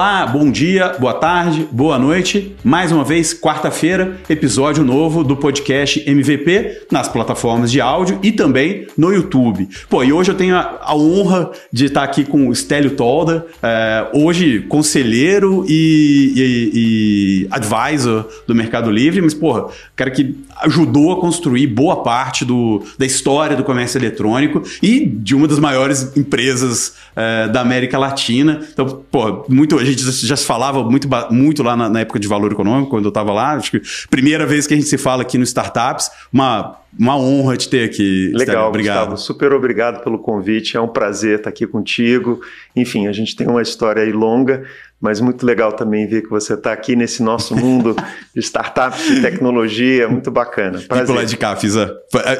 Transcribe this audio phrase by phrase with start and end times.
[0.00, 2.56] Olá, bom dia, boa tarde, boa noite.
[2.64, 8.86] Mais uma vez, quarta-feira, episódio novo do podcast MVP nas plataformas de áudio e também
[8.96, 9.68] no YouTube.
[9.90, 13.44] Pô, e hoje eu tenho a, a honra de estar aqui com o Stélio Tolda,
[13.62, 21.12] é, hoje conselheiro e, e, e, advisor do Mercado Livre, mas, porra, cara que ajudou
[21.12, 26.16] a construir boa parte do, da história do comércio eletrônico e de uma das maiores
[26.16, 28.62] empresas é, da América Latina.
[28.72, 32.28] Então, pô, muito, a gente já se falava muito, muito lá na, na época de
[32.28, 33.52] valor econômico, quando eu estava lá.
[33.52, 37.56] Acho que primeira vez que a gente se fala aqui no Startups, uma uma honra
[37.56, 38.32] te ter aqui.
[38.34, 39.10] Legal, obrigado.
[39.10, 39.16] Gustavo.
[39.16, 40.76] Super obrigado pelo convite.
[40.76, 42.40] É um prazer estar aqui contigo.
[42.74, 44.64] Enfim, a gente tem uma história aí longa,
[45.00, 47.96] mas muito legal também ver que você está aqui nesse nosso mundo
[48.34, 50.78] de startups, de tecnologia, muito bacana.
[50.80, 51.06] Prazer.
[51.06, 51.90] Vim lá de cá, fiz a,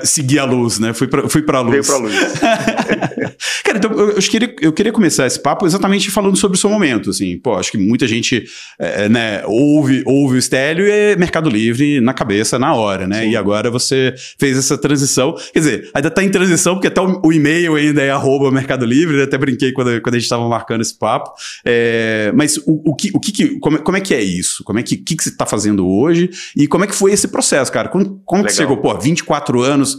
[0.05, 0.93] segui a luz, né?
[0.93, 1.71] Fui para fui a luz.
[1.73, 2.15] Veio para a luz.
[3.65, 6.69] Cara, então eu, eu, queria, eu queria começar esse papo exatamente falando sobre o seu
[6.69, 7.39] momento, assim.
[7.39, 8.45] Pô, acho que muita gente,
[8.79, 13.23] é, né, ouve, ouve o Estélio e é Mercado Livre na cabeça, na hora, né?
[13.23, 13.31] Sim.
[13.31, 15.35] E agora você fez essa transição.
[15.53, 18.85] Quer dizer, ainda está em transição, porque até o, o, e-mail ainda é arroba Mercado
[18.85, 19.23] Livre, né?
[19.23, 21.31] até brinquei quando, quando a gente estava marcando esse papo.
[21.65, 24.65] É, mas o, o, que, o que, como, como é que é isso?
[24.65, 26.31] Como é que, que, que você está fazendo hoje?
[26.57, 27.89] E como é que foi esse processo, cara?
[27.89, 29.99] Como que chegou, pô, 24 anos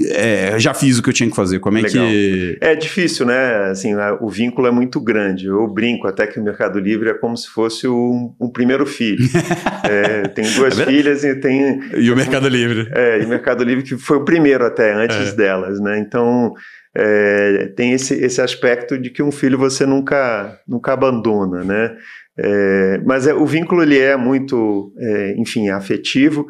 [0.00, 1.58] é, já fiz o que eu tinha que fazer.
[1.58, 2.06] Como é Legal.
[2.06, 2.56] que.
[2.62, 3.70] É difícil, né?
[3.70, 5.46] Assim, o vínculo é muito grande.
[5.46, 9.22] Eu brinco até que o Mercado Livre é como se fosse um, um primeiro filho.
[9.84, 11.80] é, tem duas é filhas e tem.
[11.94, 12.88] E o Mercado Livre.
[12.94, 15.36] É, e o Mercado Livre que foi o primeiro até, antes é.
[15.36, 15.98] delas, né?
[15.98, 16.52] Então.
[16.94, 21.96] É, tem esse, esse aspecto de que um filho você nunca, nunca abandona, né?
[22.38, 26.46] É, mas é, o vínculo ele é muito, é, enfim, afetivo.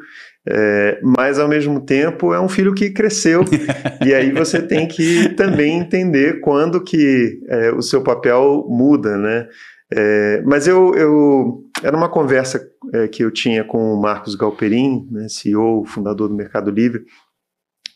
[0.48, 3.44] É, mas ao mesmo tempo é um filho que cresceu
[4.04, 9.46] e aí você tem que também entender quando que é, o seu papel muda, né?
[9.94, 15.06] É, mas eu, eu era uma conversa é, que eu tinha com o Marcos Galperin,
[15.10, 17.04] né, CEO, fundador do Mercado Livre,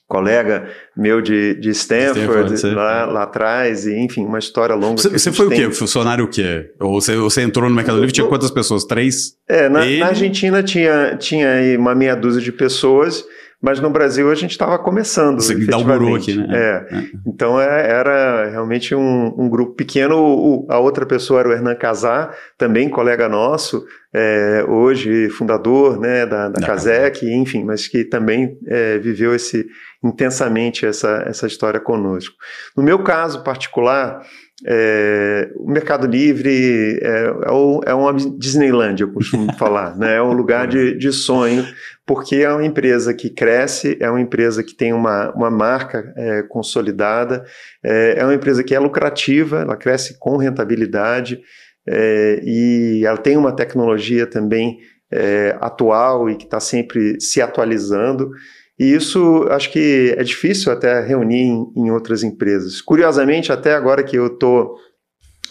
[0.09, 5.03] colega meu de, de Stanford, Stanford lá, lá, atrás, e enfim, uma história longa.
[5.03, 5.65] Você, você foi tem.
[5.65, 5.75] o quê?
[5.75, 6.71] Funcionário o quê?
[6.81, 8.84] Ou você, você entrou no Mercado Livre, tinha quantas pessoas?
[8.84, 9.34] Três?
[9.49, 13.25] É, na, na, Argentina tinha, tinha aí uma meia dúzia de pessoas,
[13.66, 15.43] mas no Brasil a gente estava começando.
[15.43, 16.47] Você inaugurou aqui, né?
[16.53, 16.97] É.
[16.97, 17.04] é.
[17.27, 20.16] Então é, era realmente um, um grupo pequeno.
[20.19, 23.84] O, a outra pessoa era o Hernan Casar, também colega nosso,
[24.15, 29.66] é, hoje fundador né, da, da Casec, enfim, mas que também é, viveu esse
[30.05, 32.37] intensamente essa, essa história conosco.
[32.76, 34.22] No meu caso particular,
[34.65, 40.16] é, o Mercado Livre é, é, é uma Disneyland, eu costumo falar, né?
[40.16, 41.66] é um lugar de, de sonho,
[42.06, 46.43] porque é uma empresa que cresce, é uma empresa que tem uma, uma marca é,
[46.44, 47.44] consolidada,
[47.84, 51.43] é, é uma empresa que é lucrativa, ela cresce com rentabilidade
[51.84, 54.78] é, e ela tem uma tecnologia também
[55.11, 58.31] é, atual e que está sempre se atualizando.
[58.78, 62.81] E isso acho que é difícil até reunir em, em outras empresas.
[62.81, 64.77] Curiosamente, até agora que eu estou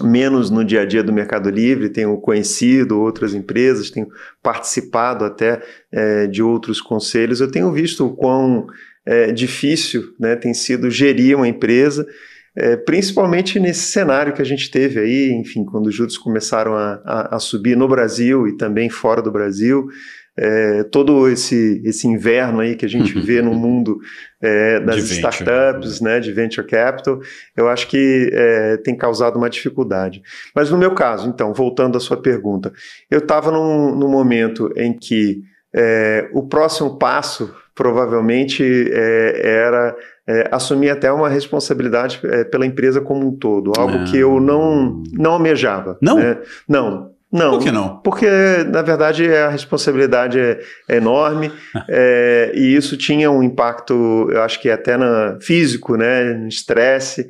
[0.02, 4.08] menos no dia a dia do Mercado Livre, tenho conhecido outras empresas, tenho
[4.42, 5.62] participado até
[5.92, 8.68] é, de outros conselhos, eu tenho visto o quão
[9.06, 12.06] é, difícil né, tem sido gerir uma empresa,
[12.58, 17.02] é, principalmente nesse cenário que a gente teve aí, enfim, quando os juros começaram a,
[17.04, 19.88] a, a subir no Brasil e também fora do Brasil,
[20.38, 24.00] é, todo esse, esse inverno aí que a gente vê no mundo
[24.42, 27.20] é, das de startups, né, de venture capital,
[27.56, 30.22] eu acho que é, tem causado uma dificuldade.
[30.54, 32.72] Mas no meu caso, então, voltando à sua pergunta,
[33.10, 35.42] eu estava num, num, momento em que
[35.74, 39.96] é, o próximo passo provavelmente é, era
[40.28, 45.04] é, assumir até uma responsabilidade é, pela empresa como um todo, algo que eu não,
[45.14, 45.98] não almejava.
[46.02, 46.18] Não?
[46.18, 46.38] Né?
[46.68, 47.52] Não, não.
[47.52, 47.98] Por que não?
[48.00, 48.28] Porque,
[48.72, 51.52] na verdade, a responsabilidade é, é enorme
[51.90, 57.28] é, e isso tinha um impacto, eu acho que até na, físico, né, no estresse.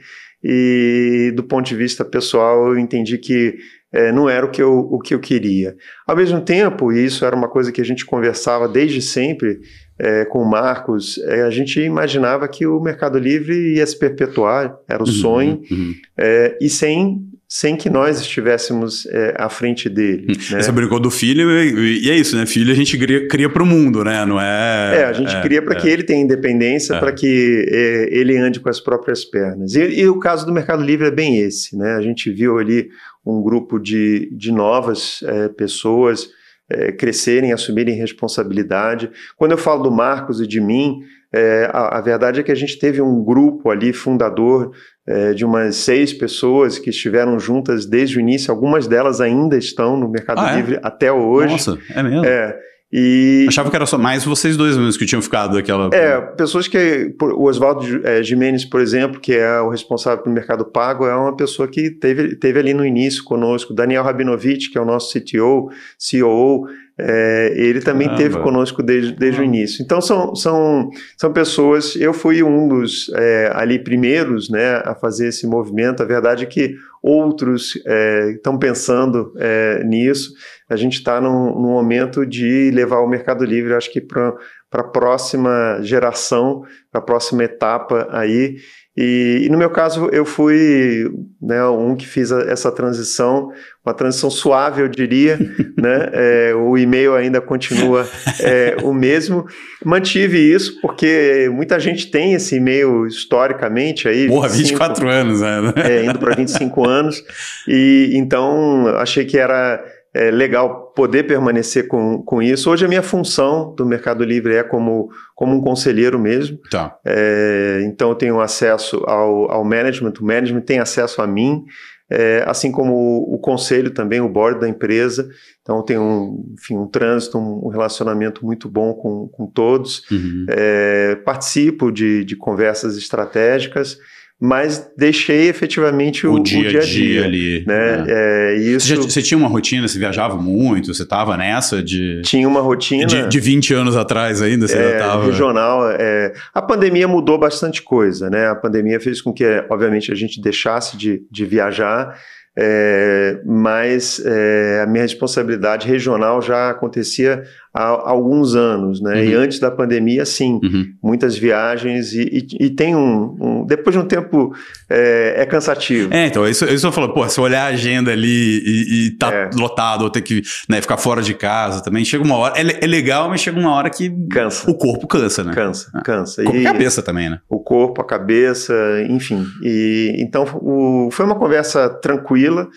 [0.47, 3.55] E do ponto de vista pessoal, eu entendi que
[3.91, 5.75] é, não era o que, eu, o que eu queria.
[6.05, 9.59] Ao mesmo tempo, e isso era uma coisa que a gente conversava desde sempre
[9.97, 14.75] é, com o Marcos, é, a gente imaginava que o Mercado Livre ia se perpetuar,
[14.87, 15.93] era o uhum, sonho, uhum.
[16.17, 20.25] É, e sem sem que nós estivéssemos é, à frente dele.
[20.29, 20.55] Hum.
[20.55, 20.61] Né?
[20.61, 22.45] Você brincou do filho e, e, é isso, né?
[22.45, 24.25] Filho a gente cria, cria para o mundo, né?
[24.25, 25.01] Não é.
[25.01, 25.79] É, a gente é, cria para é.
[25.79, 29.75] que ele tenha independência, para que ele ande com as próprias pernas.
[29.75, 31.93] E, e, o caso do Mercado Livre é bem esse, né?
[31.93, 32.89] A gente viu ali
[33.23, 35.23] um grupo de, de novas
[35.55, 36.27] pessoas
[36.69, 39.09] é, crescerem, assumirem responsabilidade.
[39.37, 40.99] Quando eu falo do Marcos e de mim,
[41.33, 44.71] é, a, a, verdade é que a gente teve um grupo ali fundador
[45.05, 48.51] é, de umas seis pessoas que estiveram juntas desde o início.
[48.51, 50.55] Algumas delas ainda estão no Mercado ah, é?
[50.55, 51.51] Livre até hoje.
[51.51, 52.25] Nossa, é mesmo?
[52.25, 52.57] É.
[52.91, 53.45] E...
[53.47, 55.89] Achava que era só mais vocês dois mesmos que tinham ficado aquela.
[55.93, 57.13] É, pessoas que.
[57.21, 61.35] O Oswaldo é, Jimenez, por exemplo, que é o responsável pelo mercado pago, é uma
[61.35, 63.73] pessoa que teve, teve ali no início conosco.
[63.73, 66.67] Daniel Rabinovich, que é o nosso CTO, COO,
[66.97, 68.23] é, ele também Caramba.
[68.23, 69.83] teve conosco desde, desde o início.
[69.83, 71.95] Então são, são, são pessoas.
[71.95, 76.01] Eu fui um dos é, ali primeiros né, a fazer esse movimento.
[76.01, 80.33] A verdade é que outros é, estão pensando é, nisso.
[80.69, 84.33] A gente está num, num, momento de levar o Mercado Livre, acho que para
[84.71, 88.55] a próxima geração, para a próxima etapa aí.
[88.97, 91.11] E, e, no meu caso, eu fui
[91.41, 93.51] né, um que fiz a, essa transição,
[93.85, 95.37] uma transição suave, eu diria.
[95.77, 96.09] né?
[96.13, 98.07] É, o e-mail ainda continua
[98.39, 99.45] é, o mesmo.
[99.83, 104.27] Mantive isso porque muita gente tem esse e-mail historicamente aí.
[104.27, 105.73] Porra, 24 cinco, anos, né?
[105.83, 107.23] É, indo para 25 anos.
[107.67, 109.83] E então achei que era
[110.15, 112.71] é legal poder permanecer com, com isso.
[112.71, 116.57] Hoje a minha função do Mercado Livre é como, como um conselheiro mesmo.
[116.71, 116.97] Tá.
[117.03, 121.65] É, então eu tenho acesso ao, ao management, o management tem acesso a mim,
[122.09, 125.29] é, assim como o, o, conselho também, o board da empresa.
[125.61, 130.09] Então tem um, enfim, um trânsito, um, um relacionamento muito bom com, com todos.
[130.09, 130.45] Uhum.
[130.47, 133.97] É, participo de, de conversas estratégicas
[134.39, 137.63] mas deixei efetivamente o, o, dia, o dia, a dia, ali.
[137.65, 138.05] Né?
[138.07, 138.53] É.
[138.53, 138.87] É, isso...
[138.87, 142.21] Você, já, você, tinha uma rotina, você viajava muito, você estava nessa de...
[142.23, 143.05] Tinha uma rotina...
[143.05, 145.25] De, de 20 anos atrás ainda, você é, já estava...
[145.25, 146.33] Regional, é...
[146.53, 148.47] a pandemia mudou bastante coisa, né?
[148.47, 152.17] A pandemia fez com que, obviamente, a gente deixasse de, de viajar,
[152.57, 157.43] é, mas é, a minha responsabilidade regional já acontecia
[157.75, 159.15] há, há alguns anos, né?
[159.15, 159.23] Uhum.
[159.23, 160.85] E antes da pandemia, sim, uhum.
[161.03, 164.55] muitas viagens e, e, e tem um, um, depois de um tempo
[164.89, 166.13] é, é cansativo.
[166.13, 169.31] É, então isso, isso eu falo, pô, se olhar a agenda ali e, e tá
[169.33, 169.49] é.
[169.53, 172.87] lotado ou ter que né, ficar fora de casa também, chega uma hora, é, é,
[172.87, 174.69] legal, mas chega uma hora que cansa.
[174.71, 175.53] o corpo cansa, né?
[175.53, 176.01] Cansa, ah.
[176.01, 176.43] cansa.
[176.43, 177.39] E a cabeça também, né?
[177.49, 178.73] O corpo, a cabeça,
[179.09, 179.45] enfim.
[179.61, 182.67] E então o, foi uma conversa tranquila.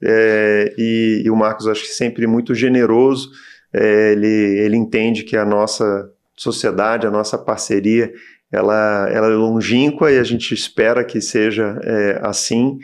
[0.00, 3.30] É, e, e, o Marcos acho que sempre muito generoso
[3.72, 8.12] é, ele, ele entende que a nossa sociedade, a nossa parceria,
[8.50, 12.78] ela, ela é longínqua e a gente espera que seja é, assim.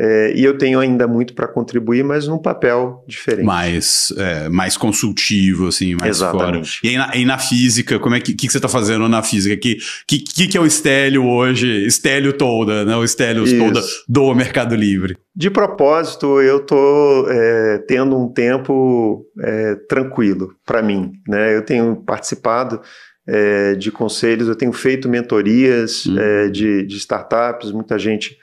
[0.00, 3.44] É, e eu tenho ainda muito para contribuir, mas num papel diferente.
[3.44, 6.80] Mais, é, mais consultivo, assim, mais Exatamente.
[6.80, 6.80] fora.
[6.84, 9.24] E aí na, e na física, como é que, que, que você está fazendo na
[9.24, 9.56] física?
[9.56, 11.84] Que, que, que é o Estélio hoje?
[11.84, 12.94] Estélio toda, né?
[12.94, 15.16] O Estélio toda do Mercado Livre.
[15.34, 21.10] De propósito, eu estou é, tendo um tempo é, tranquilo para mim.
[21.26, 21.56] Né?
[21.56, 22.80] Eu tenho participado
[23.26, 26.16] é, de conselhos, eu tenho feito mentorias hum.
[26.16, 28.36] É, de, de startups, muita gente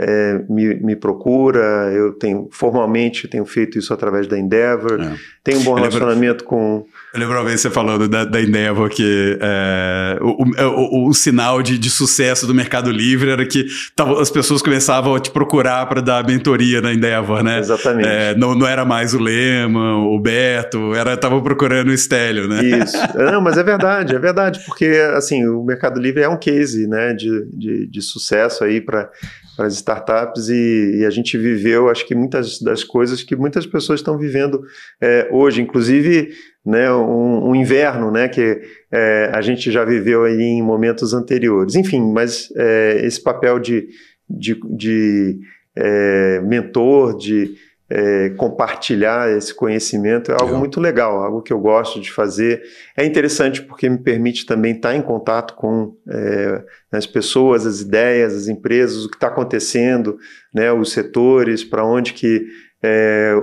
[0.00, 5.14] é, me, me, procura, eu tenho formalmente tenho feito isso através da Endeavor, é.
[5.44, 9.38] tenho um bom relacionamento com eu lembro uma vez você falando da, da Endeavor que
[9.40, 13.66] é, o, o, o, sinal de, de, sucesso do Mercado Livre era que
[13.96, 17.58] tava, as pessoas começavam a te procurar para dar mentoria na Endeavor, né?
[17.58, 18.08] Exatamente.
[18.08, 22.62] É, não, não era mais o Lema, o Beto, era tava procurando o Estélio, né?
[22.62, 22.96] Isso.
[23.16, 27.12] Não, mas é verdade, é verdade, porque assim, o Mercado Livre é um case né,
[27.12, 29.10] de, de, de sucesso aí para
[29.56, 33.66] para as startups e, e, a gente viveu, acho que muitas das coisas que muitas
[33.66, 34.62] pessoas estão vivendo
[34.98, 36.30] é, hoje, inclusive
[36.64, 38.60] né, um, um, inverno, né, que
[38.92, 41.74] é, a gente já viveu aí em momentos anteriores.
[41.74, 43.88] Enfim, mas é, esse papel de,
[44.28, 45.38] de, de
[45.74, 47.54] é, mentor, de
[47.90, 52.62] é, compartilhar esse conhecimento é algo muito legal, algo que eu gosto de fazer.
[52.96, 56.62] É interessante porque me permite também estar em contato com é,
[56.92, 60.16] as pessoas, as ideias, as empresas, o que está acontecendo,
[60.54, 62.46] né, os setores, para onde que
[62.80, 63.34] é,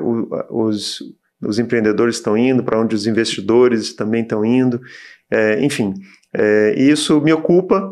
[0.50, 1.00] os
[1.42, 4.82] os empreendedores estão indo, para onde os investidores também estão indo,
[5.30, 5.94] é, enfim,
[6.34, 7.92] é, isso me ocupa,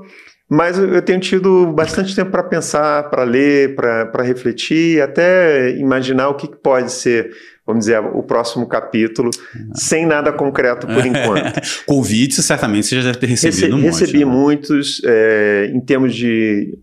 [0.49, 6.35] mas eu tenho tido bastante tempo para pensar, para ler, para refletir, até imaginar o
[6.35, 7.31] que pode ser
[7.65, 9.31] vamos dizer, o próximo capítulo,
[9.73, 11.59] sem nada concreto por enquanto.
[11.85, 14.25] Convites, certamente você já deve ter recebido Rece um Recebi né?
[14.25, 16.77] muitos, é, em termos de,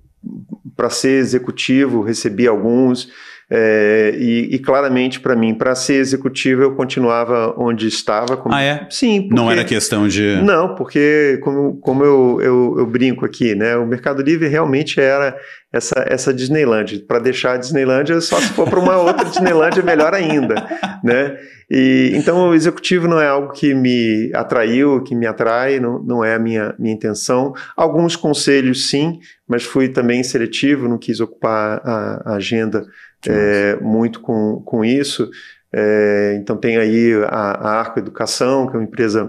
[0.77, 3.09] para ser executivo, recebi alguns,
[3.55, 8.35] É, e, e, claramente para mim, para ser executivo, eu continuava onde estava.
[8.35, 8.55] Como...
[8.55, 8.87] Ah, é?
[8.89, 9.29] Sim.
[9.29, 9.35] Porque...
[9.35, 10.41] Não era questão de.
[10.43, 13.77] Não, porque como, como eu, eu, eu, brinco aqui, né?
[13.77, 15.37] O Mercado Livre realmente era
[15.71, 17.01] essa, essa Disneyland.
[17.01, 20.55] Para deixar a Disneyland, só se for para uma outra Disneyland, melhor ainda,
[21.05, 21.37] né?
[21.71, 26.25] E, então, o executivo não é algo que me atraiu, que me atrai, não, não
[26.25, 27.53] é a minha, minha intenção.
[27.77, 32.87] Alguns conselhos, sim, mas fui também seletivo, não quis ocupar a, a agenda
[33.29, 35.31] é, muito com, com isso.
[35.75, 39.27] É, então tem aí a, a, Arco Educação, que é uma empresa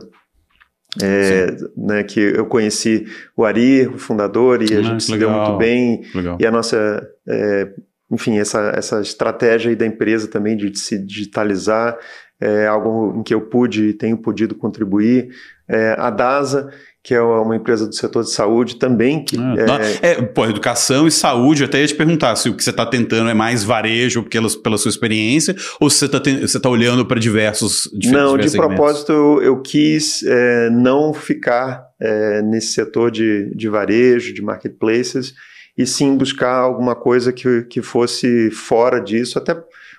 [1.01, 5.29] é, né, que eu conheci o Ari, o fundador, e a ah, gente se deu
[5.29, 6.03] muito bem.
[6.13, 6.37] Legal.
[6.39, 7.71] E a nossa, é,
[8.11, 11.97] enfim, essa, essa estratégia aí da empresa também de, de se digitalizar
[12.39, 15.29] é algo em que eu pude e tenho podido contribuir.
[15.67, 16.69] É, a DASA,
[17.03, 19.25] que é uma empresa do setor de saúde também.
[19.25, 20.11] Que, ah, é...
[20.11, 20.21] é...
[20.21, 23.29] pô, educação e saúde, eu até ia te perguntar se o que você está tentando
[23.29, 27.89] é mais varejo pela, pela sua experiência ou se você está tá olhando para diversos
[28.05, 34.33] Não, de propósito eu, eu quis é, não ficar é, nesse setor de, de varejo,
[34.33, 35.33] de marketplaces,
[35.77, 39.55] e sim buscar alguma coisa que, que fosse fora disso, até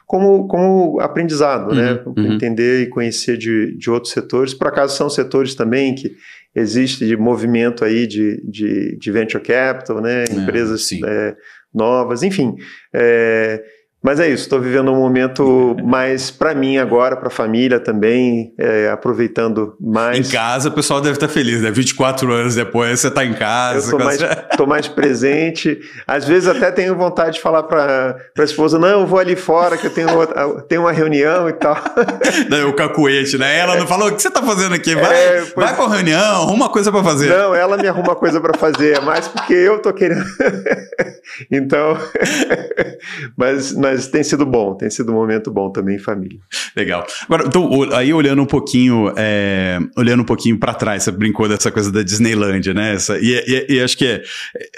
[0.07, 2.01] como, como aprendizado, né?
[2.05, 2.29] uhum, né?
[2.29, 2.35] Uhum.
[2.35, 4.55] Entender e conhecer de, de outros setores.
[4.55, 6.15] Por acaso são setores também que
[6.55, 10.25] existe de movimento aí de, de, de venture capital, né?
[10.25, 11.37] É, Empresas é,
[11.73, 12.55] novas, enfim.
[12.93, 13.63] É,
[14.05, 18.53] mas é isso, estou vivendo um momento mais para mim agora, para a família também,
[18.59, 20.19] é, aproveitando mais.
[20.19, 21.71] Em casa o pessoal deve estar tá feliz, né?
[21.71, 23.87] 24 anos depois você está em casa.
[23.87, 24.19] Estou mais,
[24.59, 25.81] tô mais presente.
[26.07, 29.79] Às vezes até tenho vontade de falar para a esposa: não, eu vou ali fora
[29.79, 30.27] que eu tenho,
[30.69, 31.75] tenho uma reunião e tal.
[32.51, 33.59] Não, o cacuete, né?
[33.59, 34.95] Ela não falou: o que você está fazendo aqui?
[34.95, 35.67] Vai, é, pois...
[35.67, 37.29] vai para a reunião, arruma coisa para fazer.
[37.29, 40.25] Não, ela me arruma coisa para fazer, é mais porque eu estou querendo.
[41.51, 41.97] então,
[43.37, 46.39] mas, mas mas tem sido bom, tem sido um momento bom também em família.
[46.77, 47.07] Legal.
[47.27, 51.71] Agora, então, aí olhando um pouquinho, é, olhando um pouquinho para trás, você brincou dessa
[51.71, 52.95] coisa da Disneylândia, né?
[52.95, 54.23] Essa, e, e, e acho que é,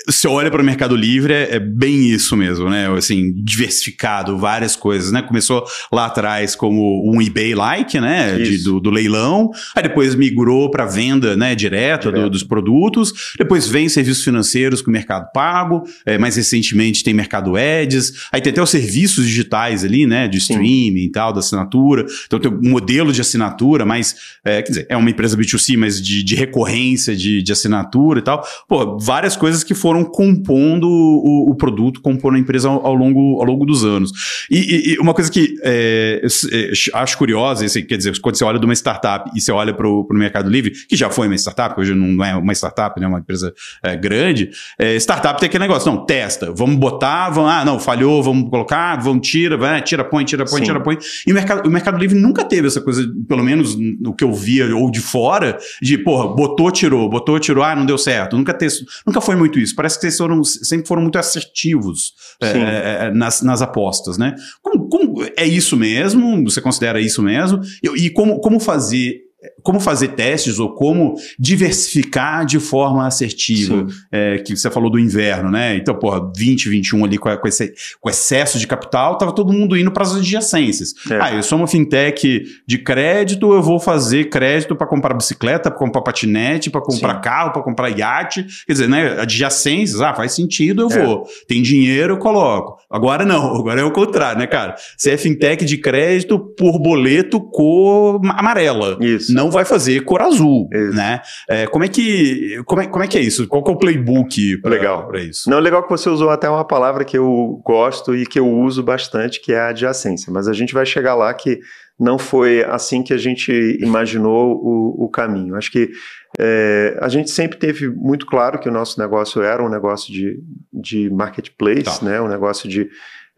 [0.06, 2.88] você olha para o Mercado Livre, é, é, bem isso mesmo, né?
[2.94, 5.22] Assim, diversificado, várias coisas, né?
[5.22, 8.36] Começou lá atrás como um eBay-like, né?
[8.36, 11.54] De, do, do, leilão, aí depois migrou para venda, né?
[11.54, 17.02] Direta do, dos produtos, depois vem serviços financeiros com o Mercado Pago, é, mais recentemente
[17.02, 20.28] tem Mercado Ads, aí tem até o serviço serviços digitais ali, né?
[20.28, 21.06] De streaming Sim.
[21.06, 22.04] e tal, da assinatura.
[22.26, 26.02] Então tem um modelo de assinatura, mas, é, quer dizer, é uma empresa B2C, mas
[26.02, 28.44] de, de recorrência de, de assinatura e tal.
[28.68, 33.40] Pô, várias coisas que foram compondo o, o produto, compondo a empresa ao, ao, longo,
[33.40, 34.12] ao longo dos anos.
[34.50, 36.22] E, e uma coisa que é,
[36.52, 39.88] é acho curiosa, quer dizer, quando você olha de uma startup e você olha para
[39.88, 43.06] o Mercado Livre, que já foi uma startup, hoje não é uma startup, né?
[43.06, 44.50] Uma empresa é, grande.
[44.78, 48.95] É, startup tem aquele negócio, não, testa, vamos botar, vamos, ah, não, falhou, vamos colocar,
[49.02, 50.66] vão, tira, vai, tira, põe, tira, põe, Sim.
[50.66, 50.98] tira, põe.
[51.26, 54.32] E o mercado, o mercado Livre nunca teve essa coisa, pelo menos no que eu
[54.32, 58.36] via ou de fora, de, porra, botou, tirou, botou, tirou, ah, não deu certo.
[58.36, 58.70] Nunca, ter,
[59.06, 59.74] nunca foi muito isso.
[59.74, 64.34] Parece que vocês foram, sempre foram muito assertivos é, é, é, nas, nas apostas, né?
[64.62, 66.42] Como, como, é isso mesmo?
[66.44, 67.60] Você considera isso mesmo?
[67.82, 69.25] E, e como, como fazer
[69.62, 75.50] como fazer testes ou como diversificar de forma assertiva, é, que você falou do inverno,
[75.50, 75.76] né?
[75.76, 79.76] Então, porra, 20, 21 ali com, com, esse, com excesso de capital, tava todo mundo
[79.76, 80.94] indo para as adjacências.
[81.10, 81.18] É.
[81.20, 85.78] Ah, eu sou uma fintech de crédito, eu vou fazer crédito para comprar bicicleta, para
[85.78, 87.20] comprar patinete, para comprar Sim.
[87.20, 88.46] carro, para comprar iate.
[88.66, 89.20] Quer dizer, né?
[89.20, 91.04] Adjacências, ah, faz sentido, eu é.
[91.04, 91.26] vou.
[91.48, 92.78] Tem dinheiro, eu coloco.
[92.90, 94.76] Agora não, agora é o contrário, né, cara?
[94.96, 98.98] Você é fintech de crédito por boleto cor amarela.
[99.00, 100.96] Isso não vai fazer cor azul, isso.
[100.96, 101.20] né?
[101.48, 103.46] É, como, é que, como, é, como é que é isso?
[103.46, 105.50] Qual que é o playbook para isso?
[105.50, 108.82] Não, legal que você usou até uma palavra que eu gosto e que eu uso
[108.82, 110.32] bastante, que é a adjacência.
[110.32, 111.60] Mas a gente vai chegar lá que
[111.98, 115.54] não foi assim que a gente imaginou o, o caminho.
[115.54, 115.90] Acho que
[116.38, 120.38] é, a gente sempre teve muito claro que o nosso negócio era um negócio de,
[120.72, 122.04] de marketplace, tá.
[122.04, 122.20] né?
[122.20, 122.88] um negócio de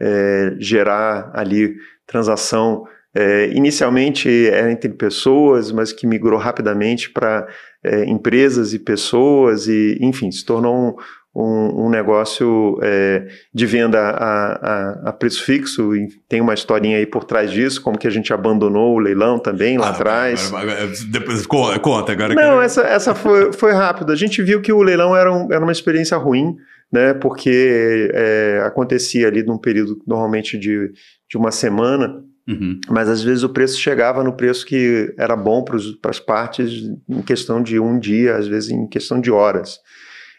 [0.00, 1.74] é, gerar ali
[2.06, 2.84] transação
[3.18, 7.48] é, inicialmente era entre pessoas, mas que migrou rapidamente para
[7.82, 10.94] é, empresas e pessoas, e enfim, se tornou um,
[11.34, 16.96] um, um negócio é, de venda a, a, a, preço fixo, e tem uma historinha
[16.96, 20.52] aí por trás disso, como que a gente abandonou o leilão também lá ah, atrás.
[20.54, 22.34] Agora, depois conta agora.
[22.36, 22.60] Não, quero...
[22.62, 24.12] essa, essa foi, foi rápida.
[24.12, 26.54] A gente viu que o leilão era, um, era uma experiência ruim,
[26.92, 30.92] né, porque é, acontecia ali num período normalmente de,
[31.28, 32.80] de uma semana, Uhum.
[32.88, 37.20] Mas às vezes o preço chegava no preço que era bom para as partes em
[37.20, 39.78] questão de um dia, às vezes em questão de horas.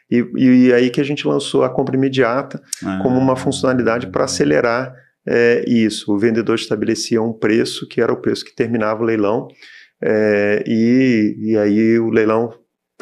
[0.10, 3.00] E, e aí que a gente lançou a compra imediata ah.
[3.04, 4.92] como uma funcionalidade para acelerar
[5.28, 6.12] é, isso.
[6.12, 9.48] O vendedor estabelecia um preço que era o preço que terminava o leilão
[10.01, 12.51] é, e, e aí o leilão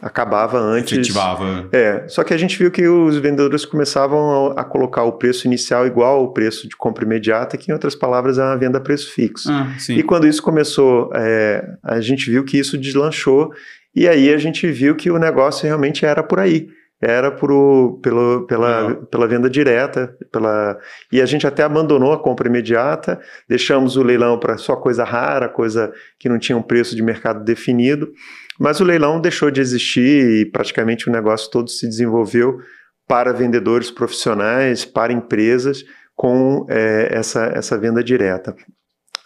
[0.02, 0.94] acabava antes.
[0.94, 1.68] Efetivava.
[1.72, 5.48] É, só que a gente viu que os vendedores começavam a, a, colocar o preço
[5.48, 8.82] inicial igual ao preço de compra imediata, que em outras palavras é uma venda a
[8.82, 9.52] preço fixo.
[9.52, 13.52] Ah, e quando isso começou, é, a gente viu que isso deslanchou
[13.96, 16.70] e aí a gente viu que o negócio realmente era por aí.
[17.02, 20.80] Era por, pelo, pela, pela venda direta, pela
[21.12, 25.48] e a gente até abandonou a compra imediata, deixamos o leilão para só coisa rara,
[25.48, 28.12] coisa que não tinha um preço de mercado definido.
[28.60, 32.60] Mas o leilão deixou de existir e praticamente o negócio todo se desenvolveu
[33.08, 35.84] para vendedores profissionais, para empresas,
[36.16, 38.56] com é, essa, essa venda direta.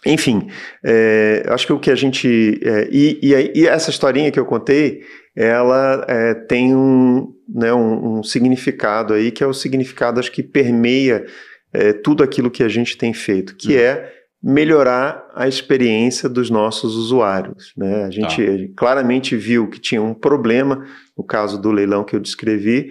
[0.04, 0.48] Enfim,
[0.84, 2.60] é, acho que o que a gente.
[2.62, 5.02] É, e, e, e, essa historinha que eu contei,
[5.34, 10.42] ela é, tem um, né, um, um, significado aí, que é o significado, acho que
[10.42, 11.24] permeia
[11.72, 13.80] é, tudo aquilo que a gente tem feito, que uhum.
[13.80, 14.12] é
[14.42, 17.72] melhorar a experiência dos nossos usuários.
[17.76, 18.04] Né?
[18.04, 18.72] A gente tá.
[18.76, 20.84] claramente viu que tinha um problema
[21.16, 22.90] no caso do leilão que eu descrevi.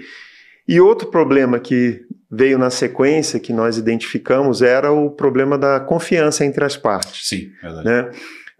[0.67, 6.45] E outro problema que veio na sequência, que nós identificamos, era o problema da confiança
[6.45, 7.27] entre as partes.
[7.27, 7.85] Sim, verdade.
[7.85, 8.11] Né?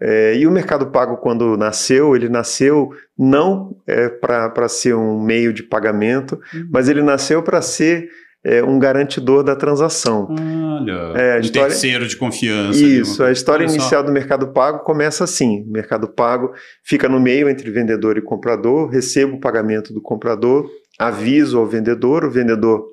[0.04, 5.52] É, e o Mercado Pago, quando nasceu, ele nasceu não é, para ser um meio
[5.52, 6.68] de pagamento, uhum.
[6.70, 8.10] mas ele nasceu para ser
[8.44, 10.28] é, um garantidor da transação.
[10.30, 11.68] Olha, é, um história...
[11.68, 12.78] terceiro de confiança.
[12.78, 17.48] Isso, a história inicial do Mercado Pago começa assim: o Mercado Pago fica no meio
[17.48, 20.68] entre vendedor e comprador, recebo o pagamento do comprador,
[20.98, 22.84] aviso ao vendedor, o vendedor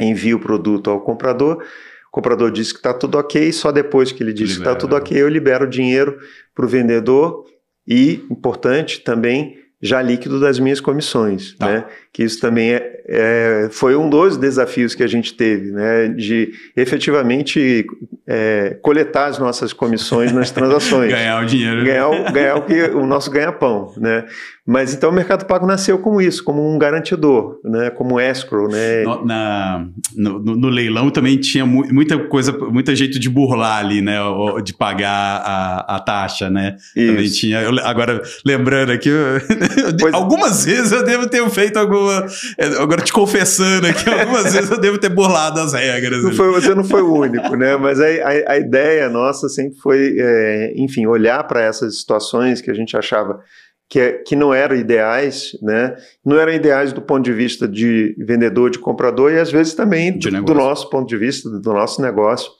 [0.00, 4.22] envia o produto ao comprador, o comprador diz que está tudo ok, só depois que
[4.22, 4.56] ele diz Libera.
[4.56, 6.18] que está tudo ok, eu libero o dinheiro
[6.54, 7.44] para o vendedor
[7.86, 11.66] e, importante também, já líquido das minhas comissões, tá.
[11.66, 11.84] né?
[12.18, 16.08] Que isso também é, é, foi um dos desafios que a gente teve, né?
[16.08, 17.86] De efetivamente
[18.26, 21.08] é, coletar as nossas comissões nas transações.
[21.14, 21.84] ganhar o dinheiro.
[21.84, 24.24] Ganhar, o, ganhar o, que, o nosso ganha-pão, né?
[24.66, 27.88] Mas então o Mercado Pago nasceu como isso, como um garantidor, né?
[27.88, 29.02] Como escrow, né?
[29.02, 34.02] No, na, no, no, leilão também tinha mu muita coisa, muita jeito de burlar ali,
[34.02, 34.18] né?
[34.62, 36.76] De pagar a, a taxa, né?
[36.94, 37.12] Isso.
[37.12, 37.62] Também tinha.
[37.62, 39.08] Eu, agora lembrando aqui,
[40.12, 41.78] algumas vezes eu devo ter feito
[42.08, 42.26] alguma.
[42.58, 46.22] É, agora te confessando aqui, algumas vezes eu devo ter burlado as regras.
[46.22, 47.76] Não foi, você não foi o único, né?
[47.76, 52.70] Mas a, a, a ideia nossa sempre foi, é, enfim, olhar para essas situações que
[52.70, 53.40] a gente achava
[53.88, 55.96] que, é, que não eram ideais, né?
[56.24, 60.18] Não eram ideais do ponto de vista de vendedor, de comprador e às vezes também
[60.18, 62.50] do, do, nosso ponto de vista, do nosso negócio.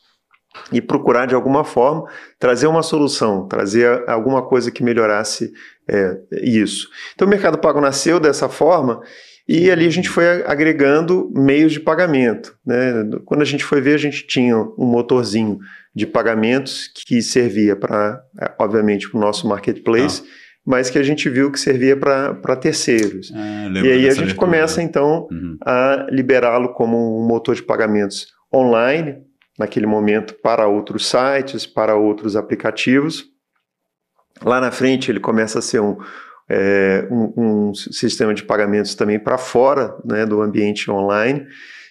[0.73, 2.05] E procurar de alguma forma
[2.39, 5.53] trazer uma solução, trazer alguma coisa que melhorasse
[5.87, 6.89] é, isso.
[7.15, 9.01] Então o Mercado Pago nasceu dessa forma
[9.49, 12.55] e ali a gente foi agregando meios de pagamento.
[12.67, 12.93] Né?
[13.25, 15.59] Quando a gente foi ver, a gente tinha um motorzinho
[15.95, 20.23] de pagamentos que servia para, é, obviamente, para o nosso marketplace.
[20.25, 23.33] Ah mas que a gente viu que servia para terceiros.
[23.35, 25.57] Ah, e aí a gente começa, então, uhum.
[25.65, 29.17] a liberá-lo como um motor de pagamentos online,
[29.59, 33.25] naquele momento, para outros sites, para outros aplicativos.
[34.45, 35.97] Lá na frente, ele começa a ser um,
[36.49, 41.47] é, um, um sistema de pagamentos também para fora né, do ambiente online.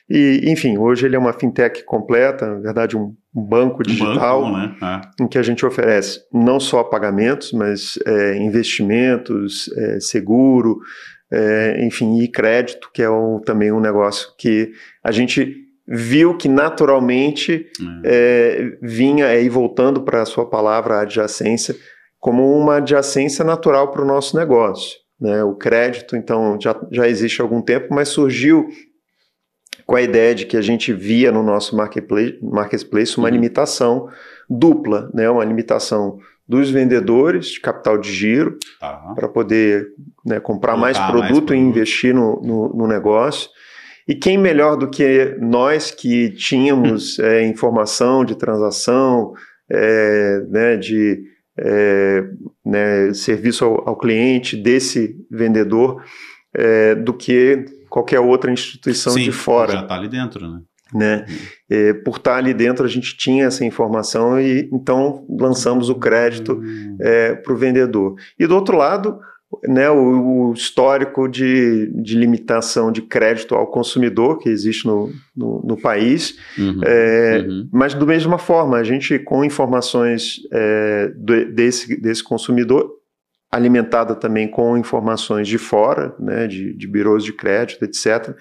[0.09, 4.85] E, enfim, hoje ele é uma fintech completa, na verdade, um, banco digital, um banco,
[4.85, 5.01] né?
[5.19, 5.23] é.
[5.23, 10.79] em que a gente oferece não só pagamentos, mas é, investimentos, é, seguro,
[11.31, 14.71] é, enfim, e crédito, que é um, também um negócio que
[15.03, 15.55] a gente
[15.87, 17.67] viu que naturalmente
[18.03, 18.71] é.
[18.71, 21.75] É, vinha aí voltando para a sua palavra adjacência
[22.19, 24.97] como uma adjacência natural para o nosso negócio.
[25.19, 25.43] Né?
[25.43, 28.67] O crédito, então, já, já existe há algum tempo, mas surgiu
[29.85, 33.33] com a ideia de que a gente via no nosso marketplace, marketplace uma uhum.
[33.33, 34.09] limitação
[34.49, 35.29] dupla, né?
[35.29, 39.15] uma limitação dos vendedores de capital de giro uhum.
[39.15, 39.87] para poder
[40.25, 43.49] né, comprar mais produto, mais produto, e investir no, no, no, negócio.
[44.07, 49.33] E quem melhor do que nós que tínhamos é, informação de transação,
[49.69, 51.21] é, né, de
[51.59, 52.23] é,
[52.65, 56.03] né, serviço ao, ao, cliente desse vendedor,
[56.53, 59.73] é, do que qualquer outra instituição Sim, de fora.
[59.73, 60.61] Já está ali dentro, né?
[60.93, 61.25] né?
[61.69, 65.95] É, por estar tá ali dentro, a gente tinha essa informação e então lançamos o
[65.95, 66.97] crédito uhum.
[66.99, 68.15] é, para o vendedor.
[68.39, 69.19] E do outro lado,
[69.63, 75.61] né, o, o histórico de, de, limitação de crédito ao consumidor que existe no, no,
[75.63, 77.69] no país, uhum, é, uhum.
[77.71, 81.11] mas da mesma forma, a gente com informações é,
[81.53, 82.91] desse, desse consumidor,
[83.49, 88.35] alimentada também com informações de fora, né, de, de birôs de crédito, etc.,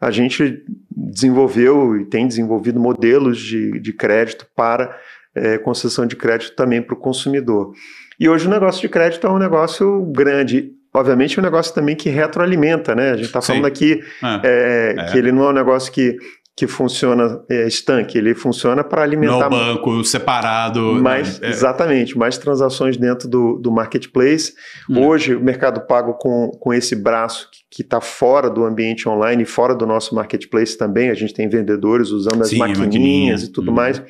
[0.00, 4.98] a gente desenvolveu e tem desenvolvido modelos de, de crédito para
[5.34, 7.72] é, concessão de crédito também para o consumidor.
[8.20, 10.72] E hoje o negócio de crédito é um negócio grande.
[10.92, 13.12] Obviamente é um negócio também que retroalimenta, né?
[13.12, 14.00] A gente está falando aqui
[14.44, 16.18] é, é, que ele não é um negócio que
[16.60, 19.48] que funciona é, estanque, ele funciona para alimentar.
[19.48, 20.92] No banco separado.
[21.00, 21.48] Mais, né?
[21.48, 21.50] é.
[21.50, 24.52] Exatamente, mais transações dentro do, do marketplace.
[24.90, 25.06] Hum.
[25.06, 29.74] Hoje, o Mercado Pago, com, com esse braço que está fora do ambiente online, fora
[29.74, 33.74] do nosso marketplace também, a gente tem vendedores usando as Sim, maquininhas e tudo hum.
[33.74, 34.02] mais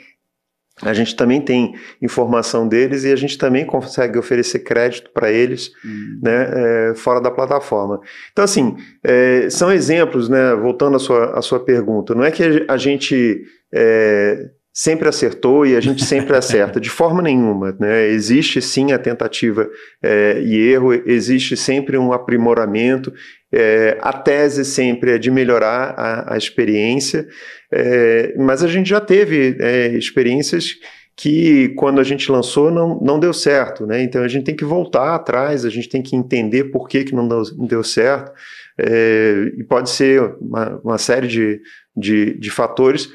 [0.83, 5.71] a gente também tem informação deles e a gente também consegue oferecer crédito para eles
[5.85, 6.21] uhum.
[6.23, 6.51] né,
[6.91, 8.01] é, fora da plataforma.
[8.33, 12.65] Então, assim, é, são exemplos, né, voltando à sua, à sua pergunta, não é que
[12.67, 17.77] a gente é, sempre acertou e a gente sempre acerta, de forma nenhuma.
[17.79, 18.09] Né?
[18.09, 19.69] Existe sim a tentativa
[20.03, 23.13] é, e erro, existe sempre um aprimoramento,
[23.53, 27.27] é, a tese sempre é de melhorar a, a experiência,
[27.73, 30.77] é, mas a gente já teve é, experiências
[31.21, 34.03] que quando a gente lançou não, não deu certo, né?
[34.03, 37.15] Então a gente tem que voltar atrás, a gente tem que entender por que, que
[37.15, 38.33] não deu, certo,
[38.79, 41.61] é, e pode ser uma, uma série de,
[41.95, 43.11] de, de, fatores.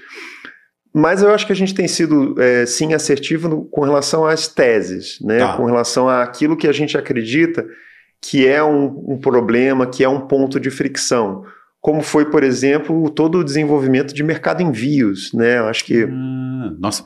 [0.98, 4.48] Mas eu acho que a gente tem sido, é, sim, assertivo no, com relação às
[4.48, 5.40] teses, né?
[5.40, 5.58] Tá.
[5.58, 7.66] com relação àquilo que a gente acredita
[8.22, 11.44] que é um, um problema, que é um ponto de fricção
[11.86, 15.60] como foi, por exemplo, todo o desenvolvimento de mercado envios, né?
[15.60, 16.02] Eu acho que...
[16.02, 17.04] Ah, nossa,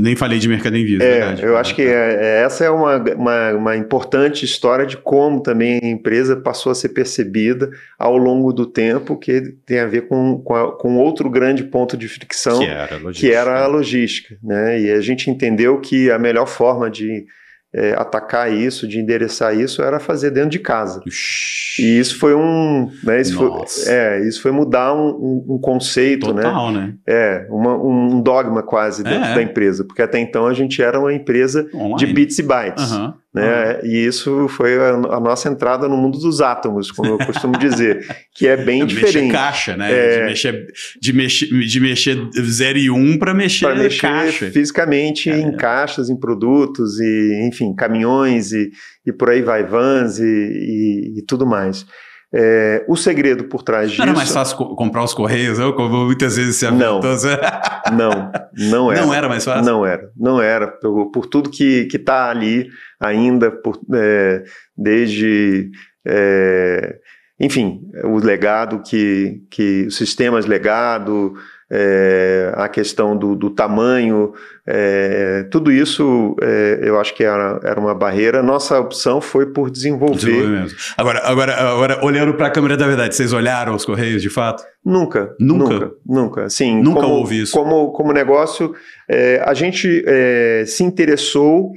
[0.00, 1.44] nem falei de mercado envios, é, verdade.
[1.44, 5.78] Eu acho que é, é, essa é uma, uma, uma, importante história de como também
[5.80, 10.40] a empresa passou a ser percebida ao longo do tempo, que tem a ver com,
[10.40, 14.80] com, a, com outro grande ponto de fricção, que era, que era a logística, né?
[14.80, 17.26] E a gente entendeu que a melhor forma de
[17.74, 21.02] é, atacar isso, de endereçar isso, era fazer dentro de casa.
[21.06, 21.82] Ixi.
[21.82, 22.90] E isso foi um.
[23.04, 26.42] Né, isso, foi, é, isso foi mudar um, um, um conceito, né?
[26.42, 26.80] Total, né?
[26.80, 26.94] né?
[27.06, 29.34] É, uma, um dogma quase dentro é.
[29.34, 31.96] da empresa, porque até então a gente era uma empresa Online.
[31.96, 32.92] de bits e bytes.
[32.92, 33.14] Uhum.
[33.36, 33.74] Né?
[33.74, 33.80] Uhum.
[33.84, 38.06] E isso foi a, a, nossa entrada no mundo dos átomos, como eu costumo dizer,
[38.34, 39.26] que é bem diferente.
[39.26, 39.92] Mexer caixa, né?
[39.92, 40.18] É...
[40.20, 40.66] De, mexer,
[40.98, 44.50] de, mexer, de mexer 0 e 1 um para mexer, mexer caixa.
[44.50, 45.38] fisicamente é.
[45.38, 48.70] em caixas, em produtos, e enfim, caminhões e,
[49.04, 51.84] e por aí vai, vans e, e, e tudo mais.
[52.34, 54.02] É, o segredo por trás disso.
[54.02, 55.58] Não era mais fácil comprar os Correios?
[55.58, 57.00] Eu como muitas vezes se Não,
[57.92, 59.06] não, não era.
[59.06, 59.64] Não era mais fácil?
[59.64, 60.66] Não era, não era.
[60.68, 62.68] Por, por tudo que está ali
[63.00, 64.42] ainda, por, é,
[64.76, 65.70] desde.
[66.04, 66.98] É,
[67.38, 71.34] enfim, o legado que, que os sistemas legado,
[71.70, 74.32] é, a questão do, do tamanho,
[74.66, 78.42] é, tudo isso é, eu acho que era, era uma barreira.
[78.42, 80.66] Nossa opção foi por desenvolver.
[80.96, 84.64] Agora, agora, agora, olhando para a câmera da verdade, vocês olharam os Correios de fato?
[84.84, 85.34] Nunca.
[85.40, 85.74] Nunca?
[85.74, 85.90] Nunca.
[86.06, 86.50] nunca.
[86.50, 87.52] Sim, nunca como, houve isso.
[87.52, 88.74] Como, como negócio,
[89.08, 91.72] é, a gente é, se interessou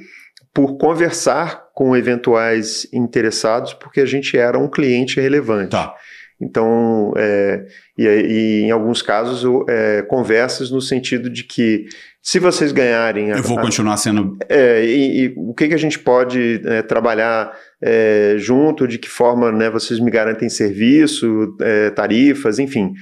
[0.53, 5.69] por conversar com eventuais interessados, porque a gente era um cliente relevante.
[5.69, 5.95] Tá.
[6.41, 7.65] Então, é,
[7.97, 11.85] e, e, em alguns casos, é, conversas no sentido de que
[12.21, 13.31] se vocês ganharem.
[13.31, 14.37] A, Eu vou continuar sendo.
[14.47, 19.09] É, e, e, o que, que a gente pode é, trabalhar é, junto, de que
[19.09, 22.93] forma né, vocês me garantem serviço, é, tarifas, enfim.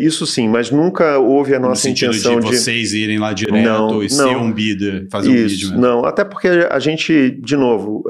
[0.00, 2.46] isso sim, mas nunca houve a nossa no intenção de.
[2.46, 5.80] vocês irem lá direto não, e não, ser um bidder, fazer isso, um bid mesmo.
[5.80, 8.04] Não, até porque a gente, de novo,